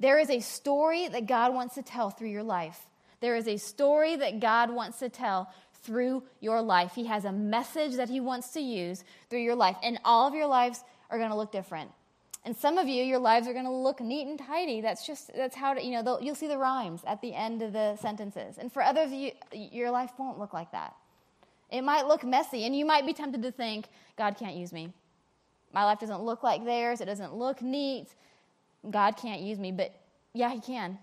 There 0.02 0.20
is 0.20 0.30
a 0.30 0.42
story 0.42 1.08
that 1.08 1.28
God 1.28 1.54
wants 1.54 1.76
to 1.76 1.82
tell 1.82 2.10
through 2.10 2.30
your 2.30 2.44
life. 2.44 2.88
There 3.22 3.36
is 3.36 3.48
a 3.48 3.58
story 3.58 4.18
that 4.18 4.42
God 4.42 4.72
wants 4.72 5.00
to 5.00 5.08
tell 5.08 5.54
through 5.84 6.24
your 6.40 6.62
life. 6.62 6.94
He 6.96 7.06
has 7.06 7.26
a 7.26 7.32
message 7.32 7.96
that 7.96 8.10
he 8.10 8.20
wants 8.20 8.50
to 8.50 8.60
use 8.60 9.04
through 9.30 9.42
your 9.42 9.56
life. 9.56 9.78
And 9.84 10.00
all 10.06 10.28
of 10.28 10.34
your 10.34 10.48
lives 10.48 10.84
are 11.10 11.18
going 11.18 11.30
to 11.30 11.36
look 11.36 11.52
different. 11.52 11.92
And 12.44 12.56
some 12.56 12.78
of 12.78 12.88
you, 12.88 13.04
your 13.04 13.20
lives 13.20 13.48
are 13.48 13.54
going 13.54 13.66
to 13.66 13.72
look 13.72 14.02
neat 14.02 14.28
and 14.28 14.40
tidy. 14.40 14.82
That's 14.82 15.06
just, 15.06 15.32
that's 15.36 15.56
how, 15.56 15.76
to, 15.76 15.84
you 15.84 15.92
know, 15.92 16.20
you'll 16.22 16.36
see 16.36 16.48
the 16.48 16.58
rhymes 16.58 17.02
at 17.06 17.22
the 17.22 17.36
end 17.36 17.62
of 17.62 17.74
the 17.74 17.96
sentences. 17.98 18.58
And 18.58 18.74
for 18.74 18.82
others, 18.82 19.12
you, 19.12 19.32
your 19.54 19.92
life 19.92 20.12
won't 20.18 20.40
look 20.40 20.54
like 20.54 20.72
that. 20.72 20.96
It 21.70 21.84
might 21.84 22.08
look 22.08 22.24
messy, 22.24 22.66
and 22.66 22.76
you 22.76 22.84
might 22.84 23.06
be 23.06 23.14
tempted 23.14 23.44
to 23.44 23.52
think, 23.52 23.86
God 24.18 24.38
can't 24.38 24.56
use 24.56 24.74
me. 24.74 24.92
My 25.72 25.86
life 25.86 26.00
doesn't 26.00 26.22
look 26.22 26.44
like 26.44 26.66
theirs. 26.66 27.00
It 27.00 27.06
doesn't 27.06 27.34
look 27.36 27.62
neat. 27.62 28.08
God 28.90 29.16
can't 29.16 29.42
use 29.42 29.60
me. 29.60 29.72
But 29.72 29.94
yeah, 30.34 30.52
He 30.52 30.60
can. 30.60 30.98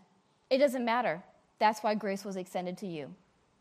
It 0.51 0.59
doesn't 0.59 0.85
matter. 0.85 1.23
That's 1.59 1.81
why 1.81 1.95
grace 1.95 2.25
was 2.25 2.37
extended 2.37 2.77
to 2.79 2.87
you. 2.87 3.15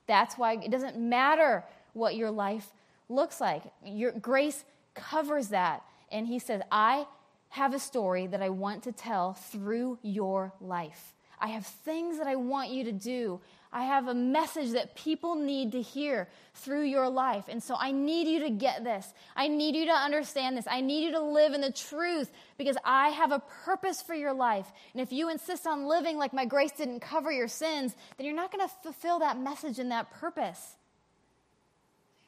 That's 0.08 0.38
why 0.38 0.54
it 0.54 0.72
doesn't 0.72 0.98
matter 0.98 1.63
what 1.93 2.15
your 2.15 2.32
life 2.32 2.70
looks 3.10 3.39
like. 3.39 3.63
Your 3.86 4.12
grace 4.12 4.65
covers 4.96 5.50
that. 5.50 5.84
And 6.12 6.28
He 6.28 6.39
says, 6.39 6.62
I 6.72 7.08
have 7.50 7.74
a 7.74 7.80
story 7.80 8.28
that 8.28 8.41
I 8.41 8.50
want 8.50 8.84
to 8.84 8.91
tell 8.91 9.34
through 9.34 10.00
your 10.02 10.54
life. 10.60 11.13
I 11.39 11.48
have 11.48 11.65
things 11.65 12.17
that 12.17 12.28
I 12.28 12.36
want 12.36 12.70
you 12.72 12.84
to 12.86 12.91
do. 12.91 13.39
I 13.71 13.84
have 13.84 14.08
a 14.08 14.13
message 14.13 14.71
that 14.71 14.95
people 14.95 15.36
need 15.36 15.73
to 15.73 15.82
hear 15.82 16.30
through 16.53 16.84
your 16.84 17.10
life. 17.10 17.45
And 17.49 17.62
so 17.62 17.75
I 17.77 17.91
need 17.91 18.27
you 18.27 18.39
to 18.41 18.49
get 18.49 18.84
this. 18.84 19.13
I 19.36 19.47
need 19.47 19.75
you 19.75 19.86
to 19.86 19.91
understand 19.91 20.58
this. 20.58 20.65
I 20.69 20.82
need 20.82 21.06
you 21.06 21.12
to 21.12 21.21
live 21.21 21.53
in 21.53 21.62
the 21.62 21.71
truth 21.71 22.32
because 22.58 22.77
I 22.86 23.10
have 23.10 23.32
a 23.32 23.39
purpose 23.65 24.01
for 24.01 24.15
your 24.15 24.34
life. 24.34 24.71
And 24.93 25.01
if 25.01 25.12
you 25.12 25.30
insist 25.30 25.67
on 25.67 25.86
living 25.86 26.17
like 26.17 26.34
my 26.34 26.45
grace 26.45 26.71
didn't 26.71 27.01
cover 27.01 27.32
your 27.32 27.47
sins, 27.47 27.95
then 28.17 28.25
you're 28.25 28.36
not 28.36 28.51
going 28.51 28.67
to 28.67 28.73
fulfill 28.84 29.19
that 29.19 29.38
message 29.39 29.80
and 29.80 29.91
that 29.91 30.12
purpose. 30.12 30.75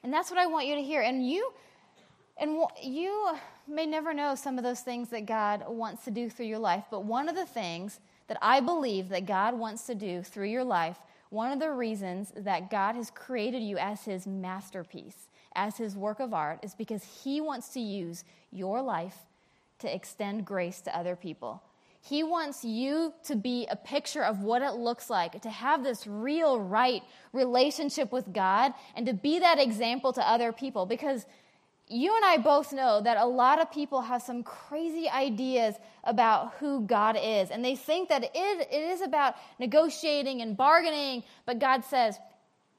And 0.04 0.14
that's 0.14 0.30
what 0.30 0.40
I 0.40 0.46
want 0.46 0.68
you 0.68 0.76
to 0.76 0.82
hear. 0.82 1.02
And 1.02 1.28
you 1.28 1.52
and 2.40 2.58
you 2.82 3.36
may 3.68 3.86
never 3.86 4.14
know 4.14 4.34
some 4.36 4.58
of 4.58 4.64
those 4.64 4.80
things 4.80 5.10
that 5.10 5.26
God 5.26 5.66
wants 5.68 6.06
to 6.06 6.12
do 6.12 6.30
through 6.30 6.46
your 6.46 6.60
life, 6.60 6.86
but 6.90 7.04
one 7.04 7.28
of 7.28 7.36
the 7.36 7.46
things 7.46 8.00
that 8.28 8.38
I 8.42 8.62
believe 8.62 9.10
that 9.10 9.26
God 9.26 9.56
wants 9.56 9.88
to 9.88 9.96
do 9.96 10.24
through 10.24 10.48
your 10.48 10.64
life, 10.64 10.98
one 11.30 11.52
of 11.52 11.60
the 11.60 11.72
reasons 11.72 12.34
that 12.36 12.72
God 12.72 12.96
has 12.96 13.12
created 13.12 13.62
you 13.62 13.78
as 13.78 14.06
his 14.06 14.26
masterpiece, 14.26 15.28
as 15.56 15.78
his 15.78 15.96
work 15.96 16.20
of 16.20 16.34
art, 16.34 16.60
is 16.64 16.74
because 16.74 17.04
he 17.24 17.40
wants 17.40 17.70
to 17.70 17.80
use 17.80 18.24
your 18.52 18.82
life 18.82 19.18
to 19.80 19.94
extend 19.94 20.46
grace 20.46 20.82
to 20.82 20.98
other 20.98 21.16
people. 21.16 21.62
He 22.02 22.24
wants 22.24 22.64
you 22.64 23.14
to 23.26 23.36
be 23.36 23.68
a 23.70 23.76
picture 23.76 24.24
of 24.24 24.42
what 24.42 24.62
it 24.62 24.72
looks 24.72 25.10
like 25.10 25.42
to 25.42 25.50
have 25.50 25.84
this 25.84 26.08
real, 26.08 26.60
right 26.60 27.04
relationship 27.34 28.12
with 28.12 28.32
God 28.34 28.74
and 28.96 29.06
to 29.06 29.14
be 29.14 29.40
that 29.40 29.60
example 29.60 30.14
to 30.14 30.28
other 30.28 30.52
people 30.52 30.86
because 30.86 31.26
you 31.90 32.16
and 32.16 32.24
I 32.24 32.38
both 32.38 32.72
know 32.72 33.02
that 33.02 33.18
a 33.18 33.26
lot 33.26 33.60
of 33.60 33.72
people 33.72 34.02
have 34.02 34.22
some 34.22 34.44
crazy 34.44 35.10
ideas 35.10 35.74
about 36.04 36.54
who 36.60 36.82
God 36.82 37.18
is. 37.20 37.50
And 37.50 37.66
they 37.66 37.76
think 37.76 38.10
that 38.10 38.24
it, 38.24 38.68
it 38.72 38.92
is 38.92 39.02
about 39.02 39.36
negotiating 39.60 40.42
and 40.42 40.56
bargaining. 40.56 41.24
But 41.48 41.58
God 41.58 41.84
says, 41.84 42.20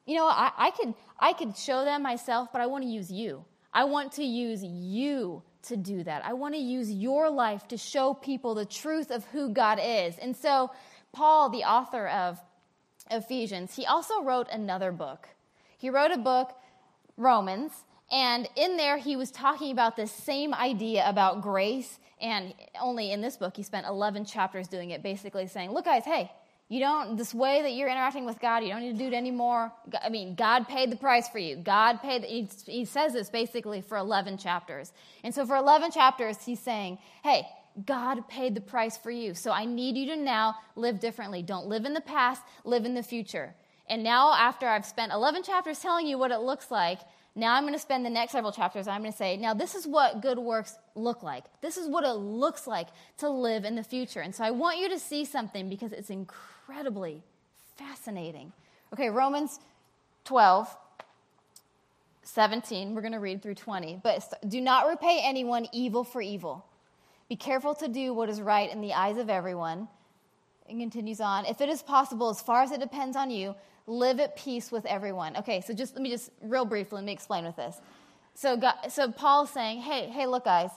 you 0.06 0.14
know, 0.14 0.26
I, 0.26 0.52
I, 0.56 0.70
could, 0.70 0.94
I 1.18 1.32
could 1.32 1.56
show 1.56 1.84
them 1.84 2.04
myself, 2.04 2.50
but 2.52 2.60
I 2.60 2.66
want 2.66 2.84
to 2.84 2.88
use 2.88 3.10
you. 3.10 3.44
I 3.72 3.84
want 3.84 4.12
to 4.12 4.24
use 4.24 4.62
you 4.62 5.42
to 5.64 5.76
do 5.76 6.04
that. 6.04 6.24
I 6.24 6.32
want 6.34 6.54
to 6.54 6.60
use 6.60 6.90
your 6.90 7.30
life 7.30 7.66
to 7.68 7.76
show 7.76 8.14
people 8.14 8.54
the 8.54 8.64
truth 8.64 9.10
of 9.10 9.24
who 9.26 9.50
God 9.50 9.80
is. 9.82 10.16
And 10.18 10.36
so, 10.36 10.70
Paul, 11.12 11.50
the 11.50 11.64
author 11.64 12.06
of 12.08 12.38
Ephesians, 13.10 13.74
he 13.74 13.86
also 13.86 14.22
wrote 14.22 14.48
another 14.52 14.92
book. 14.92 15.28
He 15.78 15.90
wrote 15.90 16.12
a 16.12 16.18
book, 16.18 16.52
Romans 17.16 17.72
and 18.10 18.48
in 18.56 18.76
there, 18.76 18.96
he 18.96 19.16
was 19.16 19.30
talking 19.30 19.70
about 19.70 19.96
this 19.96 20.10
same 20.10 20.52
idea 20.52 21.08
about 21.08 21.42
grace. 21.42 21.98
And 22.20 22.54
only 22.80 23.12
in 23.12 23.20
this 23.20 23.36
book, 23.36 23.56
he 23.56 23.62
spent 23.62 23.86
11 23.86 24.24
chapters 24.24 24.68
doing 24.68 24.90
it, 24.90 25.02
basically 25.02 25.46
saying, 25.46 25.70
Look, 25.70 25.84
guys, 25.84 26.04
hey, 26.04 26.30
you 26.68 26.80
don't, 26.80 27.16
this 27.16 27.34
way 27.34 27.62
that 27.62 27.72
you're 27.72 27.88
interacting 27.88 28.26
with 28.26 28.38
God, 28.38 28.62
you 28.62 28.68
don't 28.68 28.80
need 28.80 28.92
to 28.92 28.98
do 28.98 29.06
it 29.06 29.14
anymore. 29.14 29.72
I 30.04 30.08
mean, 30.08 30.34
God 30.34 30.68
paid 30.68 30.90
the 30.90 30.96
price 30.96 31.28
for 31.28 31.38
you. 31.38 31.56
God 31.56 32.00
paid, 32.00 32.22
the, 32.22 32.26
he, 32.26 32.48
he 32.66 32.84
says 32.84 33.12
this 33.12 33.30
basically 33.30 33.80
for 33.80 33.96
11 33.96 34.38
chapters. 34.38 34.92
And 35.24 35.34
so 35.34 35.46
for 35.46 35.56
11 35.56 35.90
chapters, 35.92 36.36
he's 36.44 36.60
saying, 36.60 36.98
Hey, 37.22 37.46
God 37.86 38.28
paid 38.28 38.54
the 38.54 38.60
price 38.60 38.96
for 38.96 39.10
you. 39.10 39.34
So 39.34 39.52
I 39.52 39.64
need 39.64 39.96
you 39.96 40.06
to 40.06 40.16
now 40.16 40.56
live 40.74 41.00
differently. 41.00 41.42
Don't 41.42 41.66
live 41.66 41.84
in 41.84 41.94
the 41.94 42.00
past, 42.00 42.42
live 42.64 42.84
in 42.84 42.94
the 42.94 43.02
future. 43.02 43.54
And 43.88 44.04
now, 44.04 44.32
after 44.34 44.68
I've 44.68 44.86
spent 44.86 45.12
11 45.12 45.42
chapters 45.42 45.80
telling 45.80 46.06
you 46.06 46.16
what 46.16 46.30
it 46.30 46.38
looks 46.38 46.70
like, 46.70 47.00
Now 47.36 47.54
I'm 47.54 47.62
going 47.62 47.74
to 47.74 47.80
spend 47.80 48.04
the 48.04 48.10
next 48.10 48.32
several 48.32 48.52
chapters, 48.52 48.88
I'm 48.88 49.02
going 49.02 49.12
to 49.12 49.16
say, 49.16 49.36
now 49.36 49.54
this 49.54 49.74
is 49.74 49.86
what 49.86 50.20
good 50.20 50.38
works 50.38 50.74
look 50.94 51.22
like. 51.22 51.44
This 51.60 51.76
is 51.76 51.88
what 51.88 52.04
it 52.04 52.12
looks 52.12 52.66
like 52.66 52.88
to 53.18 53.28
live 53.28 53.64
in 53.64 53.76
the 53.76 53.84
future. 53.84 54.20
And 54.20 54.34
so 54.34 54.44
I 54.44 54.50
want 54.50 54.78
you 54.78 54.88
to 54.88 54.98
see 54.98 55.24
something 55.24 55.68
because 55.68 55.92
it's 55.92 56.10
incredibly 56.10 57.22
fascinating. 57.76 58.52
Okay, 58.92 59.10
Romans 59.10 59.60
12, 60.24 60.76
17, 62.24 62.94
we're 62.94 63.00
going 63.00 63.12
to 63.12 63.20
read 63.20 63.42
through 63.42 63.54
20. 63.54 64.00
But 64.02 64.32
do 64.48 64.60
not 64.60 64.88
repay 64.88 65.20
anyone 65.22 65.68
evil 65.72 66.02
for 66.02 66.20
evil. 66.20 66.64
Be 67.28 67.36
careful 67.36 67.74
to 67.76 67.86
do 67.86 68.12
what 68.12 68.28
is 68.28 68.40
right 68.40 68.70
in 68.70 68.80
the 68.80 68.92
eyes 68.92 69.16
of 69.16 69.30
everyone. 69.30 69.86
And 70.70 70.80
continues 70.80 71.20
on. 71.20 71.46
If 71.46 71.60
it 71.60 71.68
is 71.68 71.82
possible, 71.82 72.30
as 72.30 72.40
far 72.40 72.62
as 72.62 72.72
it 72.72 72.80
depends 72.80 73.16
on 73.16 73.30
you, 73.30 73.54
live 73.86 74.20
at 74.20 74.36
peace 74.36 74.70
with 74.70 74.86
everyone. 74.86 75.36
Okay, 75.36 75.60
so 75.60 75.74
just 75.74 75.94
let 75.94 76.02
me 76.02 76.10
just 76.10 76.30
real 76.42 76.64
briefly 76.64 76.96
let 76.96 77.04
me 77.04 77.12
explain 77.12 77.44
with 77.44 77.56
this. 77.56 77.76
So, 78.34 78.56
God, 78.56 78.74
so 78.88 79.10
Paul's 79.10 79.50
saying, 79.50 79.80
hey, 79.80 80.06
hey, 80.06 80.26
look, 80.26 80.44
guys, 80.44 80.70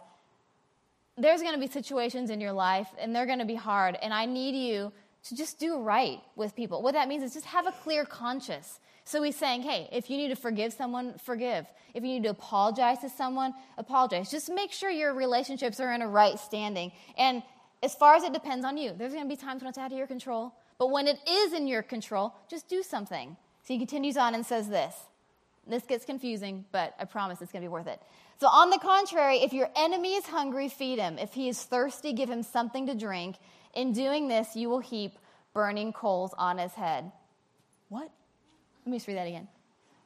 there's 1.17 1.41
going 1.41 1.53
to 1.53 1.59
be 1.59 1.67
situations 1.67 2.29
in 2.29 2.41
your 2.41 2.51
life, 2.51 2.87
and 2.99 3.15
they're 3.15 3.27
going 3.27 3.39
to 3.39 3.45
be 3.45 3.55
hard, 3.55 3.97
and 4.01 4.13
I 4.13 4.25
need 4.25 4.55
you 4.55 4.91
to 5.25 5.35
just 5.35 5.59
do 5.59 5.79
right 5.79 6.19
with 6.35 6.55
people. 6.55 6.81
What 6.81 6.93
that 6.93 7.07
means 7.07 7.23
is 7.23 7.33
just 7.33 7.45
have 7.45 7.67
a 7.67 7.71
clear 7.71 8.03
conscience. 8.03 8.79
So 9.05 9.21
he's 9.21 9.35
saying, 9.35 9.61
hey, 9.61 9.89
if 9.91 10.09
you 10.09 10.17
need 10.17 10.29
to 10.29 10.35
forgive 10.35 10.73
someone, 10.73 11.15
forgive. 11.23 11.65
If 11.93 12.03
you 12.03 12.09
need 12.09 12.23
to 12.23 12.29
apologize 12.29 12.99
to 12.99 13.09
someone, 13.09 13.53
apologize. 13.77 14.31
Just 14.31 14.49
make 14.49 14.71
sure 14.71 14.89
your 14.89 15.13
relationships 15.13 15.79
are 15.79 15.93
in 15.93 16.01
a 16.01 16.07
right 16.07 16.39
standing. 16.39 16.91
And 17.17 17.43
as 17.83 17.93
far 17.93 18.15
as 18.15 18.23
it 18.23 18.33
depends 18.33 18.65
on 18.65 18.77
you, 18.77 18.93
there's 18.97 19.13
going 19.13 19.25
to 19.25 19.29
be 19.29 19.35
times 19.35 19.61
when 19.61 19.69
it's 19.69 19.77
out 19.77 19.91
of 19.91 19.97
your 19.97 20.07
control. 20.07 20.53
But 20.79 20.89
when 20.89 21.07
it 21.07 21.19
is 21.27 21.53
in 21.53 21.67
your 21.67 21.83
control, 21.83 22.33
just 22.49 22.67
do 22.67 22.81
something. 22.81 23.35
So 23.63 23.73
he 23.73 23.77
continues 23.77 24.17
on 24.17 24.33
and 24.35 24.45
says 24.45 24.69
this. 24.69 24.95
This 25.67 25.83
gets 25.83 26.03
confusing, 26.05 26.65
but 26.71 26.93
I 26.99 27.05
promise 27.05 27.41
it's 27.41 27.51
going 27.51 27.61
to 27.61 27.67
be 27.67 27.71
worth 27.71 27.87
it. 27.87 28.01
So, 28.39 28.47
on 28.47 28.69
the 28.69 28.79
contrary, 28.79 29.37
if 29.37 29.53
your 29.53 29.69
enemy 29.77 30.15
is 30.15 30.25
hungry, 30.25 30.67
feed 30.67 30.99
him. 30.99 31.17
If 31.17 31.33
he 31.33 31.47
is 31.47 31.63
thirsty, 31.63 32.11
give 32.11 32.29
him 32.29 32.43
something 32.43 32.87
to 32.87 32.95
drink. 32.95 33.37
In 33.73 33.93
doing 33.93 34.27
this, 34.27 34.55
you 34.55 34.67
will 34.67 34.79
heap 34.79 35.17
burning 35.53 35.93
coals 35.93 36.33
on 36.37 36.57
his 36.57 36.73
head. 36.73 37.11
What? 37.87 38.11
Let 38.85 38.91
me 38.91 38.97
just 38.97 39.07
read 39.07 39.17
that 39.17 39.27
again. 39.27 39.47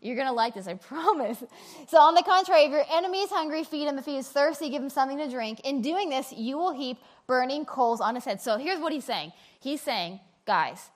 You're 0.07 0.15
going 0.15 0.27
to 0.27 0.33
like 0.33 0.55
this, 0.55 0.67
I 0.67 0.73
promise. 0.93 1.43
So, 1.87 1.99
on 1.99 2.15
the 2.15 2.23
contrary, 2.23 2.63
if 2.63 2.71
your 2.71 2.85
enemy 2.91 3.19
is 3.19 3.29
hungry, 3.29 3.63
feed 3.63 3.87
him. 3.87 3.97
If 3.97 4.05
he 4.05 4.17
is 4.17 4.27
thirsty, 4.27 4.69
give 4.69 4.81
him 4.81 4.89
something 4.89 5.17
to 5.17 5.29
drink. 5.29 5.59
In 5.61 5.81
doing 5.81 6.09
this, 6.09 6.33
you 6.33 6.57
will 6.57 6.73
heap 6.73 6.97
burning 7.27 7.65
coals 7.65 8.01
on 8.01 8.15
his 8.15 8.25
head. 8.25 8.41
So, 8.41 8.57
here's 8.57 8.79
what 8.79 8.93
he's 8.93 9.05
saying 9.05 9.33
He's 9.59 9.81
saying, 9.81 10.19
guys, 10.45 10.89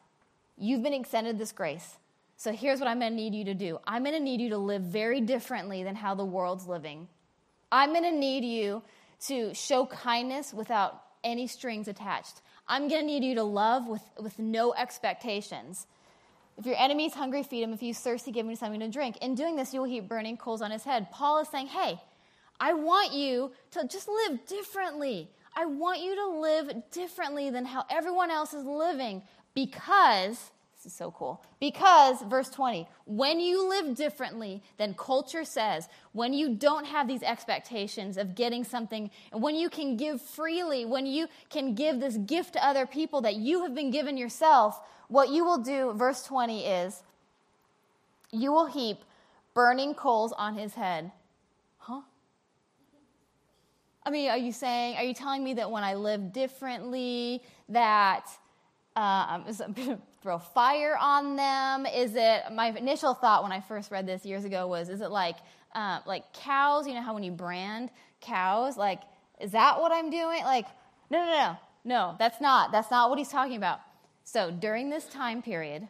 you've 0.57 0.81
been 0.81 0.93
extended 0.93 1.37
this 1.37 1.51
grace. 1.51 1.97
So 2.41 2.51
here's 2.51 2.79
what 2.79 2.89
I'm 2.89 2.99
going 2.99 3.11
to 3.11 3.15
need 3.15 3.35
you 3.35 3.45
to 3.45 3.53
do 3.53 3.79
I'm 3.85 4.03
going 4.03 4.15
to 4.15 4.19
need 4.19 4.41
you 4.41 4.49
to 4.49 4.57
live 4.57 4.81
very 4.81 5.21
differently 5.21 5.83
than 5.83 5.95
how 5.95 6.15
the 6.15 6.25
world's 6.25 6.67
living. 6.67 7.07
I'm 7.71 7.91
going 7.91 8.03
to 8.03 8.11
need 8.11 8.43
you 8.43 8.81
to 9.27 9.53
show 9.53 9.85
kindness 9.85 10.51
without 10.51 11.03
any 11.23 11.45
strings 11.45 11.87
attached. 11.87 12.41
I'm 12.67 12.87
going 12.87 13.01
to 13.01 13.05
need 13.05 13.23
you 13.23 13.35
to 13.35 13.43
love 13.43 13.85
with, 13.85 14.01
with 14.19 14.39
no 14.39 14.73
expectations. 14.73 15.85
If 16.57 16.65
your 16.65 16.75
enemy 16.77 17.05
is 17.05 17.13
hungry, 17.13 17.43
feed 17.43 17.63
him. 17.63 17.73
If 17.73 17.79
he's 17.79 17.99
thirsty, 17.99 18.31
give 18.31 18.47
him 18.47 18.55
something 18.55 18.79
to 18.79 18.89
drink. 18.89 19.17
In 19.17 19.35
doing 19.35 19.55
this, 19.55 19.73
you 19.73 19.81
will 19.81 19.87
heap 19.87 20.07
burning 20.07 20.37
coals 20.37 20.61
on 20.61 20.71
his 20.71 20.83
head. 20.83 21.09
Paul 21.11 21.39
is 21.39 21.47
saying, 21.47 21.67
hey, 21.67 21.99
I 22.59 22.73
want 22.73 23.13
you 23.13 23.51
to 23.71 23.87
just 23.87 24.07
live 24.07 24.45
differently. 24.45 25.29
I 25.55 25.65
want 25.65 26.01
you 26.01 26.15
to 26.15 26.27
live 26.27 26.71
differently 26.91 27.49
than 27.49 27.65
how 27.65 27.85
everyone 27.89 28.29
else 28.29 28.53
is 28.53 28.63
living 28.63 29.23
because 29.55 30.51
this 30.81 30.93
is 30.93 30.97
so 30.97 31.11
cool. 31.11 31.43
Because, 31.59 32.23
verse 32.23 32.49
20, 32.49 32.87
when 33.05 33.39
you 33.39 33.69
live 33.69 33.95
differently 33.95 34.63
than 34.77 34.95
culture 34.95 35.45
says, 35.45 35.87
when 36.13 36.33
you 36.33 36.55
don't 36.55 36.85
have 36.85 37.07
these 37.07 37.21
expectations 37.21 38.17
of 38.17 38.33
getting 38.33 38.63
something, 38.63 39.11
and 39.31 39.43
when 39.43 39.55
you 39.55 39.69
can 39.69 39.95
give 39.95 40.19
freely, 40.19 40.85
when 40.85 41.05
you 41.05 41.27
can 41.51 41.75
give 41.75 41.99
this 41.99 42.17
gift 42.17 42.53
to 42.53 42.65
other 42.65 42.87
people 42.87 43.21
that 43.21 43.35
you 43.35 43.61
have 43.61 43.75
been 43.75 43.91
given 43.91 44.17
yourself, 44.17 44.81
what 45.07 45.29
you 45.29 45.45
will 45.45 45.59
do, 45.59 45.93
verse 45.93 46.23
20, 46.23 46.65
is 46.65 47.03
you 48.31 48.51
will 48.51 48.65
heap 48.65 48.97
burning 49.53 49.93
coals 49.93 50.31
on 50.31 50.55
his 50.55 50.73
head. 50.73 51.11
Huh? 51.77 52.01
I 54.03 54.09
mean, 54.09 54.31
are 54.31 54.37
you 54.37 54.51
saying, 54.51 54.97
are 54.97 55.03
you 55.03 55.13
telling 55.13 55.43
me 55.43 55.53
that 55.55 55.69
when 55.69 55.83
I 55.83 55.93
live 55.93 56.33
differently, 56.33 57.43
that 57.69 58.25
uh, 58.95 59.39
throw 60.21 60.37
fire 60.39 60.97
on 60.99 61.35
them? 61.35 61.85
Is 61.85 62.15
it 62.15 62.43
my 62.51 62.67
initial 62.67 63.13
thought 63.13 63.43
when 63.43 63.51
I 63.51 63.61
first 63.61 63.91
read 63.91 64.05
this 64.05 64.25
years 64.25 64.45
ago 64.45 64.67
was, 64.67 64.89
is 64.89 65.01
it 65.01 65.11
like 65.11 65.37
uh, 65.73 65.99
like 66.05 66.33
cows? 66.33 66.87
You 66.87 66.93
know 66.93 67.01
how 67.01 67.13
when 67.13 67.23
you 67.23 67.31
brand 67.31 67.89
cows, 68.19 68.77
like 68.77 69.01
is 69.39 69.51
that 69.51 69.81
what 69.81 69.91
I'm 69.91 70.09
doing? 70.09 70.43
Like, 70.43 70.67
no, 71.09 71.25
no, 71.25 71.31
no, 71.31 71.57
no. 71.83 72.15
That's 72.19 72.39
not. 72.39 72.71
That's 72.71 72.91
not 72.91 73.09
what 73.09 73.17
he's 73.17 73.29
talking 73.29 73.57
about. 73.57 73.79
So 74.23 74.51
during 74.51 74.89
this 74.89 75.05
time 75.05 75.41
period, 75.41 75.87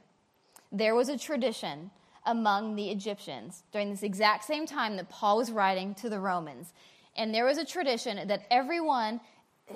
there 0.72 0.96
was 0.96 1.10
a 1.10 1.18
tradition 1.18 1.92
among 2.26 2.76
the 2.76 2.90
Egyptians 2.90 3.64
during 3.72 3.90
this 3.90 4.04
exact 4.04 4.46
same 4.46 4.66
time 4.66 4.96
that 4.96 5.10
Paul 5.10 5.38
was 5.38 5.52
writing 5.52 5.96
to 5.96 6.10
the 6.10 6.20
Romans. 6.20 6.74
And 7.16 7.34
there 7.34 7.46
was 7.46 7.58
a 7.58 7.66
tradition 7.66 8.28
that 8.28 8.44
everyone 8.50 9.20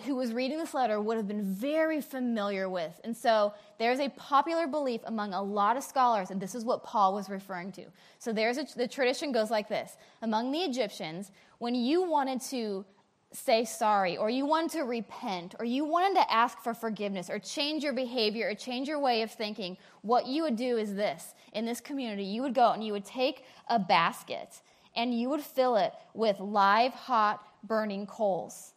who 0.02 0.16
was 0.16 0.34
reading 0.34 0.58
this 0.58 0.74
letter 0.74 1.02
would 1.02 1.18
have 1.18 1.28
been 1.28 1.44
very 1.44 2.02
familiar 2.02 2.70
with. 2.70 3.00
And 3.04 3.16
so 3.16 3.54
there's 3.80 4.00
a 4.00 4.10
popular 4.10 4.68
belief 4.68 5.02
among 5.06 5.34
a 5.34 5.42
lot 5.42 5.78
of 5.78 5.84
scholars, 5.84 6.32
and 6.32 6.42
this 6.42 6.56
is 6.56 6.64
what 6.64 6.84
Paul 6.84 7.14
was 7.14 7.30
referring 7.30 7.72
to. 7.74 7.86
So 8.20 8.34
there's 8.34 8.58
a, 8.58 8.66
the 8.76 8.88
tradition 8.88 9.32
goes 9.32 9.52
like 9.52 9.68
this 9.68 9.98
Among 10.22 10.52
the 10.52 10.60
Egyptians, 10.60 11.32
when 11.58 11.76
you 11.76 12.04
wanted 12.04 12.42
to 12.50 12.86
say 13.32 13.66
sorry, 13.66 14.16
or 14.16 14.30
you 14.30 14.46
wanted 14.46 14.72
to 14.72 14.84
repent, 14.84 15.56
or 15.60 15.66
you 15.66 15.84
wanted 15.84 16.16
to 16.16 16.32
ask 16.32 16.60
for 16.60 16.74
forgiveness, 16.74 17.30
or 17.30 17.40
change 17.40 17.84
your 17.84 17.94
behavior, 17.94 18.50
or 18.50 18.56
change 18.56 18.88
your 18.88 19.00
way 19.00 19.22
of 19.24 19.32
thinking, 19.32 19.78
what 20.04 20.26
you 20.26 20.44
would 20.44 20.56
do 20.56 20.78
is 20.78 20.96
this. 20.96 21.34
In 21.54 21.66
this 21.66 21.82
community, 21.82 22.24
you 22.24 22.42
would 22.42 22.54
go 22.54 22.72
and 22.72 22.84
you 22.84 22.94
would 22.94 23.06
take 23.06 23.44
a 23.70 23.80
basket 23.80 24.62
and 24.96 25.14
you 25.14 25.30
would 25.30 25.42
fill 25.42 25.76
it 25.76 25.94
with 26.14 26.40
live, 26.40 26.94
hot, 26.94 27.46
burning 27.68 28.06
coals 28.06 28.75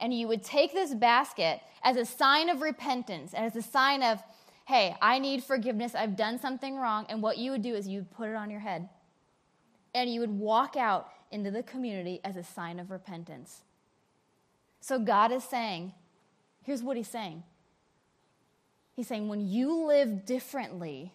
and 0.00 0.12
you 0.12 0.28
would 0.28 0.42
take 0.42 0.72
this 0.72 0.94
basket 0.94 1.60
as 1.82 1.96
a 1.96 2.04
sign 2.04 2.48
of 2.48 2.62
repentance, 2.62 3.34
and 3.34 3.44
as 3.44 3.56
a 3.56 3.62
sign 3.62 4.02
of, 4.02 4.22
hey, 4.66 4.96
I 5.00 5.18
need 5.18 5.44
forgiveness, 5.44 5.94
I've 5.94 6.16
done 6.16 6.38
something 6.38 6.76
wrong, 6.76 7.06
and 7.08 7.22
what 7.22 7.38
you 7.38 7.50
would 7.50 7.62
do 7.62 7.74
is 7.74 7.86
you'd 7.86 8.10
put 8.10 8.28
it 8.28 8.34
on 8.34 8.50
your 8.50 8.60
head. 8.60 8.88
And 9.94 10.12
you 10.12 10.20
would 10.20 10.30
walk 10.30 10.76
out 10.76 11.10
into 11.30 11.50
the 11.50 11.62
community 11.62 12.20
as 12.24 12.36
a 12.36 12.42
sign 12.42 12.78
of 12.80 12.90
repentance. 12.90 13.62
So 14.80 14.98
God 14.98 15.32
is 15.32 15.44
saying, 15.44 15.92
here's 16.62 16.82
what 16.82 16.96
He's 16.96 17.08
saying 17.08 17.42
He's 18.94 19.08
saying, 19.08 19.28
when 19.28 19.40
you 19.40 19.86
live 19.86 20.24
differently, 20.24 21.12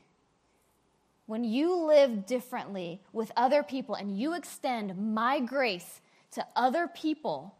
when 1.26 1.44
you 1.44 1.76
live 1.76 2.26
differently 2.26 3.02
with 3.14 3.32
other 3.38 3.64
people 3.64 3.96
and 3.96 4.18
you 4.18 4.34
extend 4.34 5.14
my 5.14 5.40
grace 5.40 6.02
to 6.32 6.46
other 6.56 6.88
people, 6.88 7.56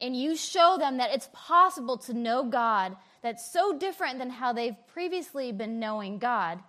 and 0.00 0.16
you 0.16 0.36
show 0.36 0.76
them 0.78 0.98
that 0.98 1.12
it's 1.12 1.28
possible 1.32 1.96
to 1.98 2.14
know 2.14 2.44
God 2.44 2.96
that's 3.22 3.50
so 3.50 3.76
different 3.76 4.18
than 4.18 4.30
how 4.30 4.52
they've 4.52 4.76
previously 4.92 5.52
been 5.52 5.80
knowing 5.80 6.18
God, 6.18 6.60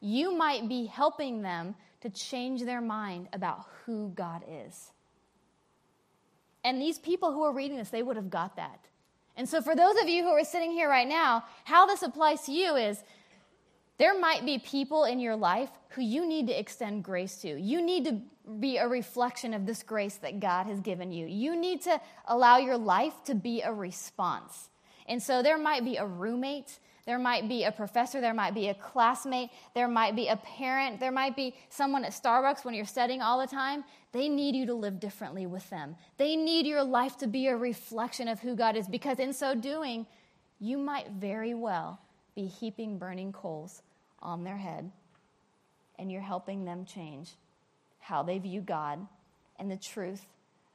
you 0.00 0.36
might 0.36 0.68
be 0.68 0.86
helping 0.86 1.42
them 1.42 1.74
to 2.02 2.10
change 2.10 2.62
their 2.62 2.80
mind 2.80 3.28
about 3.32 3.64
who 3.84 4.12
God 4.14 4.42
is. 4.48 4.92
And 6.64 6.80
these 6.80 6.98
people 6.98 7.32
who 7.32 7.42
are 7.44 7.52
reading 7.52 7.76
this, 7.76 7.90
they 7.90 8.02
would 8.02 8.16
have 8.16 8.30
got 8.30 8.56
that. 8.56 8.86
And 9.36 9.48
so, 9.48 9.60
for 9.60 9.76
those 9.76 9.96
of 10.00 10.08
you 10.08 10.22
who 10.22 10.30
are 10.30 10.44
sitting 10.44 10.72
here 10.72 10.88
right 10.88 11.06
now, 11.06 11.44
how 11.64 11.86
this 11.86 12.02
applies 12.02 12.42
to 12.42 12.52
you 12.52 12.74
is 12.76 13.02
there 13.98 14.18
might 14.18 14.44
be 14.44 14.58
people 14.58 15.04
in 15.04 15.18
your 15.18 15.36
life 15.36 15.70
who 15.90 16.02
you 16.02 16.26
need 16.26 16.46
to 16.48 16.58
extend 16.58 17.02
grace 17.02 17.36
to. 17.42 17.58
You 17.58 17.80
need 17.80 18.04
to 18.04 18.20
be 18.60 18.76
a 18.76 18.86
reflection 18.86 19.54
of 19.54 19.66
this 19.66 19.82
grace 19.82 20.16
that 20.16 20.38
God 20.38 20.66
has 20.66 20.80
given 20.80 21.10
you. 21.10 21.26
You 21.26 21.56
need 21.56 21.82
to 21.82 22.00
allow 22.26 22.58
your 22.58 22.76
life 22.76 23.14
to 23.24 23.34
be 23.34 23.62
a 23.62 23.72
response. 23.72 24.68
And 25.08 25.22
so 25.22 25.42
there 25.42 25.58
might 25.58 25.84
be 25.84 25.96
a 25.96 26.06
roommate, 26.06 26.78
there 27.06 27.18
might 27.18 27.48
be 27.48 27.64
a 27.64 27.72
professor, 27.72 28.20
there 28.20 28.34
might 28.34 28.54
be 28.54 28.68
a 28.68 28.74
classmate, 28.74 29.50
there 29.74 29.88
might 29.88 30.14
be 30.14 30.28
a 30.28 30.36
parent, 30.36 31.00
there 31.00 31.12
might 31.12 31.36
be 31.36 31.54
someone 31.70 32.04
at 32.04 32.12
Starbucks 32.12 32.64
when 32.64 32.74
you're 32.74 32.84
studying 32.84 33.22
all 33.22 33.40
the 33.40 33.46
time. 33.46 33.84
They 34.12 34.28
need 34.28 34.54
you 34.56 34.66
to 34.66 34.74
live 34.74 35.00
differently 35.00 35.46
with 35.46 35.68
them. 35.70 35.96
They 36.18 36.36
need 36.36 36.66
your 36.66 36.82
life 36.82 37.16
to 37.18 37.26
be 37.26 37.46
a 37.46 37.56
reflection 37.56 38.28
of 38.28 38.40
who 38.40 38.56
God 38.56 38.76
is 38.76 38.88
because 38.88 39.18
in 39.18 39.32
so 39.32 39.54
doing, 39.54 40.06
you 40.58 40.76
might 40.76 41.10
very 41.10 41.54
well 41.54 42.00
be 42.36 42.46
heaping 42.46 42.98
burning 42.98 43.32
coals 43.32 43.82
on 44.22 44.44
their 44.44 44.58
head 44.58 44.92
and 45.98 46.12
you're 46.12 46.20
helping 46.20 46.64
them 46.64 46.84
change 46.84 47.30
how 47.98 48.22
they 48.22 48.38
view 48.38 48.60
God 48.60 49.04
and 49.58 49.70
the 49.70 49.76
truth 49.76 50.26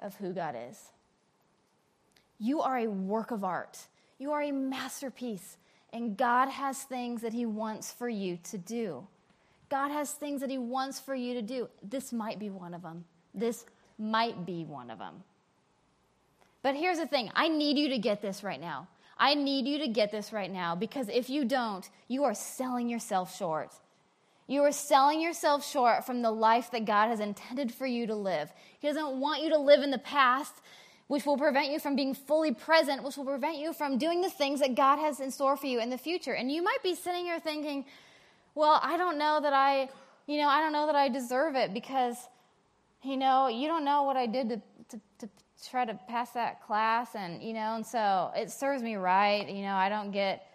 of 0.02 0.15
who 0.15 0.34
God 0.34 0.56
is. 0.69 0.89
You 2.39 2.62
are 2.62 2.80
a 2.80 2.88
work 2.88 3.32
of 3.32 3.43
art, 3.43 3.78
you 4.17 4.32
are 4.32 4.41
a 4.41 4.52
masterpiece, 4.52 5.58
and 5.93 6.17
God 6.17 6.50
has 6.50 6.84
things 6.84 7.21
that 7.21 7.34
He 7.34 7.45
wants 7.45 7.91
for 7.91 8.10
you 8.10 8.39
to 8.50 8.58
do. 8.58 9.08
God 9.69 9.89
has 9.91 10.12
things 10.12 10.41
that 10.41 10.50
He 10.50 10.58
wants 10.58 11.00
for 11.00 11.15
you 11.15 11.36
to 11.36 11.41
do. 11.41 11.69
This 11.84 12.12
might 12.12 12.39
be 12.39 12.50
one 12.50 12.74
of 12.74 12.82
them. 12.82 13.06
This 13.34 13.65
might 13.97 14.45
be 14.45 14.65
one 14.65 14.89
of 14.89 15.00
them. 15.00 15.24
But 16.63 16.76
here's 16.76 16.97
the 16.97 17.08
thing 17.08 17.32
I 17.36 17.47
need 17.47 17.78
you 17.78 17.89
to 17.89 17.97
get 17.97 18.21
this 18.21 18.43
right 18.43 18.60
now. 18.60 18.88
I 19.22 19.36
need 19.36 19.68
you 19.68 19.78
to 19.78 19.88
get 19.88 20.12
this 20.12 20.34
right 20.34 20.52
now 20.52 20.76
because 20.76 21.08
if 21.08 21.30
you 21.30 21.46
don't, 21.46 21.88
you 22.08 22.24
are 22.24 22.34
selling 22.34 22.90
yourself 22.90 23.38
short. 23.38 23.72
You 24.48 24.64
are 24.64 24.72
selling 24.72 25.22
yourself 25.22 25.64
short 25.64 26.08
from 26.08 26.24
the 26.24 26.32
life 26.32 26.72
that 26.72 26.86
God 26.86 27.10
has 27.10 27.20
intended 27.20 27.72
for 27.72 27.86
you 27.86 28.08
to 28.08 28.16
live. 28.16 28.52
He 28.80 28.88
doesn't 28.88 29.20
want 29.20 29.44
you 29.44 29.52
to 29.52 29.60
live 29.60 29.84
in 29.84 29.92
the 29.92 30.00
past, 30.00 30.56
which 31.06 31.24
will 31.24 31.38
prevent 31.38 31.72
you 31.72 31.78
from 31.78 31.96
being 31.96 32.16
fully 32.16 32.52
present, 32.52 33.04
which 33.04 33.16
will 33.16 33.26
prevent 33.26 33.60
you 33.60 33.74
from 33.74 34.00
doing 34.00 34.22
the 34.22 34.30
things 34.30 34.60
that 34.60 34.74
God 34.74 34.98
has 34.98 35.20
in 35.20 35.30
store 35.30 35.56
for 35.56 35.68
you 35.68 35.80
in 35.80 35.92
the 35.92 36.00
future. 36.00 36.34
And 36.34 36.52
you 36.52 36.64
might 36.64 36.82
be 36.82 36.96
sitting 36.96 37.26
here 37.26 37.40
thinking, 37.40 37.86
well, 38.56 38.80
I 38.82 38.98
don't 38.98 39.20
know 39.20 39.40
that 39.40 39.54
I, 39.54 39.88
you 40.26 40.38
know, 40.40 40.48
I 40.48 40.62
don't 40.62 40.74
know 40.74 40.88
that 40.88 40.96
I 40.96 41.10
deserve 41.10 41.56
it 41.56 41.76
because, 41.76 42.18
you 43.04 43.18
know, 43.18 43.50
you 43.50 43.68
don't 43.68 43.86
know 43.86 44.02
what 44.02 44.18
I 44.18 44.26
did 44.26 44.50
to, 44.50 44.62
to, 44.90 45.02
try 45.69 45.86
to 45.86 45.93
pass 46.08 46.32
that 46.32 46.62
class 46.65 47.10
and 47.15 47.41
you 47.41 47.54
know 47.54 47.76
and 47.76 47.86
so 47.86 48.32
it 48.36 48.50
serves 48.50 48.82
me 48.82 48.95
right 48.95 49.47
you 49.47 49.62
know 49.62 49.76
i 49.76 49.89
don't 49.89 50.12
get 50.12 50.47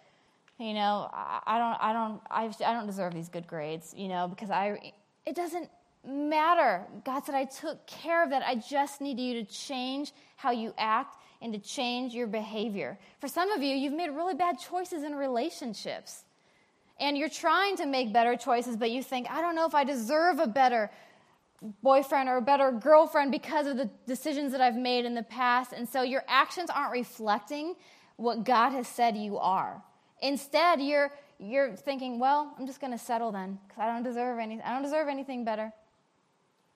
you 0.59 0.73
know 0.73 1.09
i 1.11 1.57
don't 1.57 1.77
i 1.81 1.93
don't 1.93 2.21
i, 2.29 2.45
I 2.65 2.73
don't 2.73 2.87
deserve 2.87 3.13
these 3.13 3.29
good 3.29 3.47
grades 3.47 3.93
you 3.95 4.07
know 4.07 4.27
because 4.27 4.49
i 4.49 4.91
it 5.25 5.35
doesn't 5.35 5.69
matter. 6.07 6.85
God 7.03 7.25
said 7.25 7.35
i 7.35 7.43
took 7.43 7.85
care 7.85 8.23
of 8.23 8.29
that. 8.29 8.41
I 8.45 8.55
just 8.55 9.01
need 9.01 9.19
you 9.19 9.43
to 9.43 9.43
change 9.43 10.13
how 10.37 10.51
you 10.51 10.73
act 10.77 11.17
and 11.41 11.51
to 11.53 11.59
change 11.59 12.13
your 12.13 12.27
behavior. 12.27 12.97
For 13.19 13.27
some 13.27 13.51
of 13.51 13.61
you 13.61 13.75
you've 13.75 13.93
made 13.93 14.09
really 14.09 14.35
bad 14.35 14.57
choices 14.57 15.03
in 15.03 15.15
relationships 15.15 16.23
and 16.99 17.17
you're 17.17 17.29
trying 17.29 17.75
to 17.77 17.85
make 17.85 18.11
better 18.11 18.35
choices 18.35 18.75
but 18.75 18.89
you 18.89 19.03
think 19.03 19.29
i 19.29 19.41
don't 19.41 19.55
know 19.55 19.65
if 19.65 19.75
i 19.75 19.83
deserve 19.83 20.39
a 20.39 20.47
better 20.47 20.89
boyfriend 21.81 22.29
or 22.29 22.37
a 22.37 22.41
better 22.41 22.71
girlfriend 22.71 23.31
because 23.31 23.67
of 23.67 23.77
the 23.77 23.89
decisions 24.05 24.51
that 24.51 24.61
I've 24.61 24.75
made 24.75 25.05
in 25.05 25.15
the 25.15 25.23
past. 25.23 25.73
And 25.73 25.87
so 25.87 26.01
your 26.01 26.23
actions 26.27 26.69
aren't 26.69 26.91
reflecting 26.91 27.75
what 28.15 28.43
God 28.43 28.71
has 28.71 28.87
said 28.87 29.15
you 29.17 29.37
are. 29.37 29.83
Instead, 30.21 30.81
you're 30.81 31.11
you're 31.39 31.75
thinking, 31.75 32.17
well, 32.17 32.55
I'm 32.57 32.65
just 32.65 32.81
going 32.81 32.91
to 32.91 32.97
settle 32.97 33.31
then 33.31 33.59
because 33.67 33.79
I 33.81 33.85
don't 33.85 34.01
deserve 34.01 34.39
I 34.39 34.73
don't 34.73 34.81
deserve 34.81 35.07
anything 35.07 35.45
better. 35.45 35.71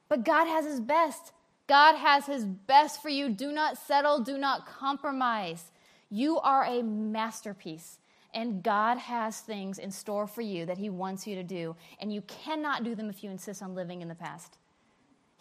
But 0.07 0.23
God 0.23 0.45
has 0.45 0.65
his 0.65 0.79
best. 0.79 1.31
God 1.67 1.95
has 1.95 2.25
his 2.27 2.45
best 2.45 3.01
for 3.01 3.09
you. 3.09 3.29
Do 3.29 3.51
not 3.51 3.77
settle, 3.77 4.19
do 4.19 4.37
not 4.37 4.67
compromise. 4.67 5.71
You 6.09 6.39
are 6.41 6.65
a 6.65 6.83
masterpiece. 6.83 7.97
And 8.33 8.63
God 8.63 8.97
has 8.97 9.39
things 9.39 9.79
in 9.79 9.91
store 9.91 10.27
for 10.27 10.41
you 10.41 10.65
that 10.65 10.77
He 10.77 10.89
wants 10.89 11.27
you 11.27 11.35
to 11.35 11.43
do. 11.43 11.75
And 11.99 12.13
you 12.13 12.21
cannot 12.21 12.83
do 12.83 12.95
them 12.95 13.09
if 13.09 13.23
you 13.23 13.29
insist 13.29 13.61
on 13.61 13.75
living 13.75 14.01
in 14.01 14.07
the 14.07 14.15
past. 14.15 14.57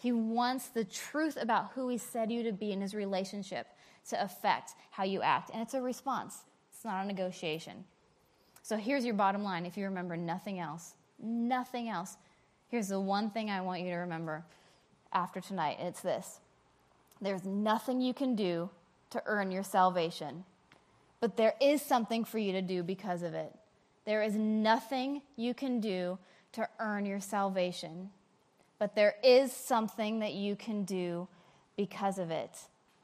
He 0.01 0.11
wants 0.11 0.69
the 0.69 0.83
truth 0.83 1.37
about 1.39 1.73
who 1.75 1.87
He 1.87 1.99
said 1.99 2.31
you 2.31 2.41
to 2.41 2.51
be 2.51 2.71
in 2.71 2.81
His 2.81 2.95
relationship 2.95 3.67
to 4.09 4.21
affect 4.21 4.73
how 4.89 5.03
you 5.03 5.21
act. 5.21 5.51
And 5.53 5.61
it's 5.61 5.75
a 5.75 5.81
response, 5.81 6.39
it's 6.73 6.83
not 6.83 7.03
a 7.03 7.07
negotiation. 7.07 7.85
So 8.63 8.77
here's 8.77 9.05
your 9.05 9.13
bottom 9.13 9.43
line 9.43 9.67
if 9.67 9.77
you 9.77 9.85
remember 9.85 10.17
nothing 10.17 10.59
else. 10.59 10.95
Nothing 11.19 11.87
else. 11.87 12.17
Here's 12.69 12.87
the 12.87 12.99
one 12.99 13.29
thing 13.29 13.51
I 13.51 13.61
want 13.61 13.81
you 13.81 13.91
to 13.91 13.97
remember 13.97 14.43
after 15.13 15.39
tonight 15.39 15.77
it's 15.79 16.01
this 16.01 16.39
there's 17.21 17.45
nothing 17.45 18.01
you 18.01 18.15
can 18.15 18.35
do 18.35 18.71
to 19.11 19.21
earn 19.27 19.51
your 19.51 19.61
salvation, 19.61 20.45
but 21.19 21.37
there 21.37 21.53
is 21.61 21.79
something 21.83 22.25
for 22.25 22.39
you 22.39 22.53
to 22.53 22.61
do 22.63 22.81
because 22.81 23.21
of 23.21 23.35
it. 23.35 23.53
There 24.05 24.23
is 24.23 24.33
nothing 24.33 25.21
you 25.35 25.53
can 25.53 25.79
do 25.79 26.17
to 26.53 26.67
earn 26.79 27.05
your 27.05 27.19
salvation 27.19 28.09
but 28.81 28.95
there 28.95 29.13
is 29.23 29.51
something 29.51 30.21
that 30.21 30.33
you 30.33 30.55
can 30.55 30.85
do 30.85 31.27
because 31.77 32.17
of 32.17 32.31
it. 32.31 32.49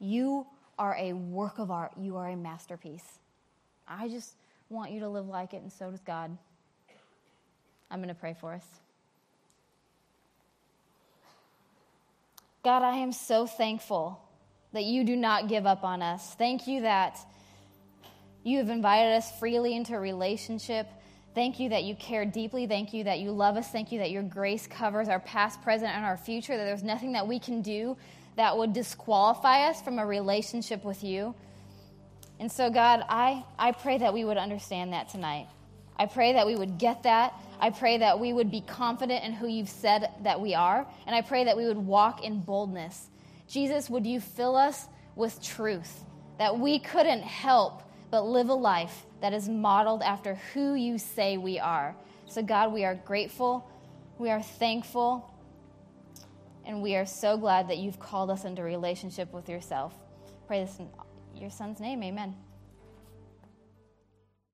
You 0.00 0.44
are 0.76 0.96
a 0.98 1.12
work 1.12 1.60
of 1.60 1.70
art, 1.70 1.92
you 1.96 2.16
are 2.16 2.26
a 2.26 2.34
masterpiece. 2.34 3.20
I 3.86 4.08
just 4.08 4.32
want 4.70 4.90
you 4.90 4.98
to 4.98 5.08
live 5.08 5.28
like 5.28 5.54
it, 5.54 5.62
and 5.62 5.72
so 5.72 5.88
does 5.88 6.00
God. 6.00 6.36
I'm 7.92 8.00
going 8.00 8.08
to 8.08 8.14
pray 8.16 8.34
for 8.40 8.54
us. 8.54 8.64
God, 12.64 12.82
I 12.82 12.96
am 12.96 13.12
so 13.12 13.46
thankful 13.46 14.20
that 14.72 14.82
you 14.82 15.04
do 15.04 15.14
not 15.14 15.46
give 15.46 15.64
up 15.64 15.84
on 15.84 16.02
us. 16.02 16.34
Thank 16.34 16.66
you 16.66 16.80
that 16.80 17.20
you 18.42 18.58
have 18.58 18.68
invited 18.68 19.14
us 19.14 19.30
freely 19.38 19.76
into 19.76 19.94
a 19.94 20.00
relationship 20.00 20.88
Thank 21.38 21.60
you 21.60 21.68
that 21.68 21.84
you 21.84 21.94
care 21.94 22.24
deeply. 22.24 22.66
Thank 22.66 22.92
you 22.92 23.04
that 23.04 23.20
you 23.20 23.30
love 23.30 23.56
us. 23.56 23.68
Thank 23.68 23.92
you 23.92 24.00
that 24.00 24.10
your 24.10 24.24
grace 24.24 24.66
covers 24.66 25.08
our 25.08 25.20
past, 25.20 25.62
present, 25.62 25.94
and 25.94 26.04
our 26.04 26.16
future, 26.16 26.56
that 26.56 26.64
there's 26.64 26.82
nothing 26.82 27.12
that 27.12 27.28
we 27.28 27.38
can 27.38 27.62
do 27.62 27.96
that 28.34 28.58
would 28.58 28.72
disqualify 28.72 29.68
us 29.68 29.80
from 29.80 30.00
a 30.00 30.04
relationship 30.04 30.82
with 30.84 31.04
you. 31.04 31.36
And 32.40 32.50
so, 32.50 32.70
God, 32.70 33.04
I, 33.08 33.44
I 33.56 33.70
pray 33.70 33.98
that 33.98 34.12
we 34.12 34.24
would 34.24 34.36
understand 34.36 34.92
that 34.94 35.10
tonight. 35.10 35.46
I 35.96 36.06
pray 36.06 36.32
that 36.32 36.44
we 36.44 36.56
would 36.56 36.76
get 36.76 37.04
that. 37.04 37.34
I 37.60 37.70
pray 37.70 37.98
that 37.98 38.18
we 38.18 38.32
would 38.32 38.50
be 38.50 38.62
confident 38.62 39.22
in 39.22 39.32
who 39.32 39.46
you've 39.46 39.68
said 39.68 40.10
that 40.24 40.40
we 40.40 40.56
are. 40.56 40.88
And 41.06 41.14
I 41.14 41.22
pray 41.22 41.44
that 41.44 41.56
we 41.56 41.66
would 41.66 41.78
walk 41.78 42.24
in 42.24 42.40
boldness. 42.40 43.10
Jesus, 43.48 43.88
would 43.88 44.04
you 44.04 44.18
fill 44.20 44.56
us 44.56 44.88
with 45.14 45.40
truth 45.40 46.02
that 46.40 46.58
we 46.58 46.80
couldn't 46.80 47.22
help 47.22 47.84
but 48.10 48.22
live 48.22 48.48
a 48.48 48.54
life 48.54 49.06
that 49.20 49.32
is 49.32 49.48
modeled 49.48 50.02
after 50.02 50.34
who 50.54 50.74
you 50.74 50.98
say 50.98 51.36
we 51.36 51.58
are. 51.58 51.94
So, 52.26 52.42
God, 52.42 52.72
we 52.72 52.84
are 52.84 52.94
grateful, 52.94 53.70
we 54.18 54.30
are 54.30 54.42
thankful, 54.42 55.34
and 56.64 56.82
we 56.82 56.96
are 56.96 57.06
so 57.06 57.36
glad 57.36 57.68
that 57.68 57.78
you've 57.78 57.98
called 57.98 58.30
us 58.30 58.44
into 58.44 58.62
relationship 58.62 59.32
with 59.32 59.48
yourself. 59.48 59.94
Pray 60.46 60.64
this 60.64 60.78
in 60.78 60.88
your 61.34 61.50
son's 61.50 61.80
name. 61.80 62.02
Amen. 62.02 62.34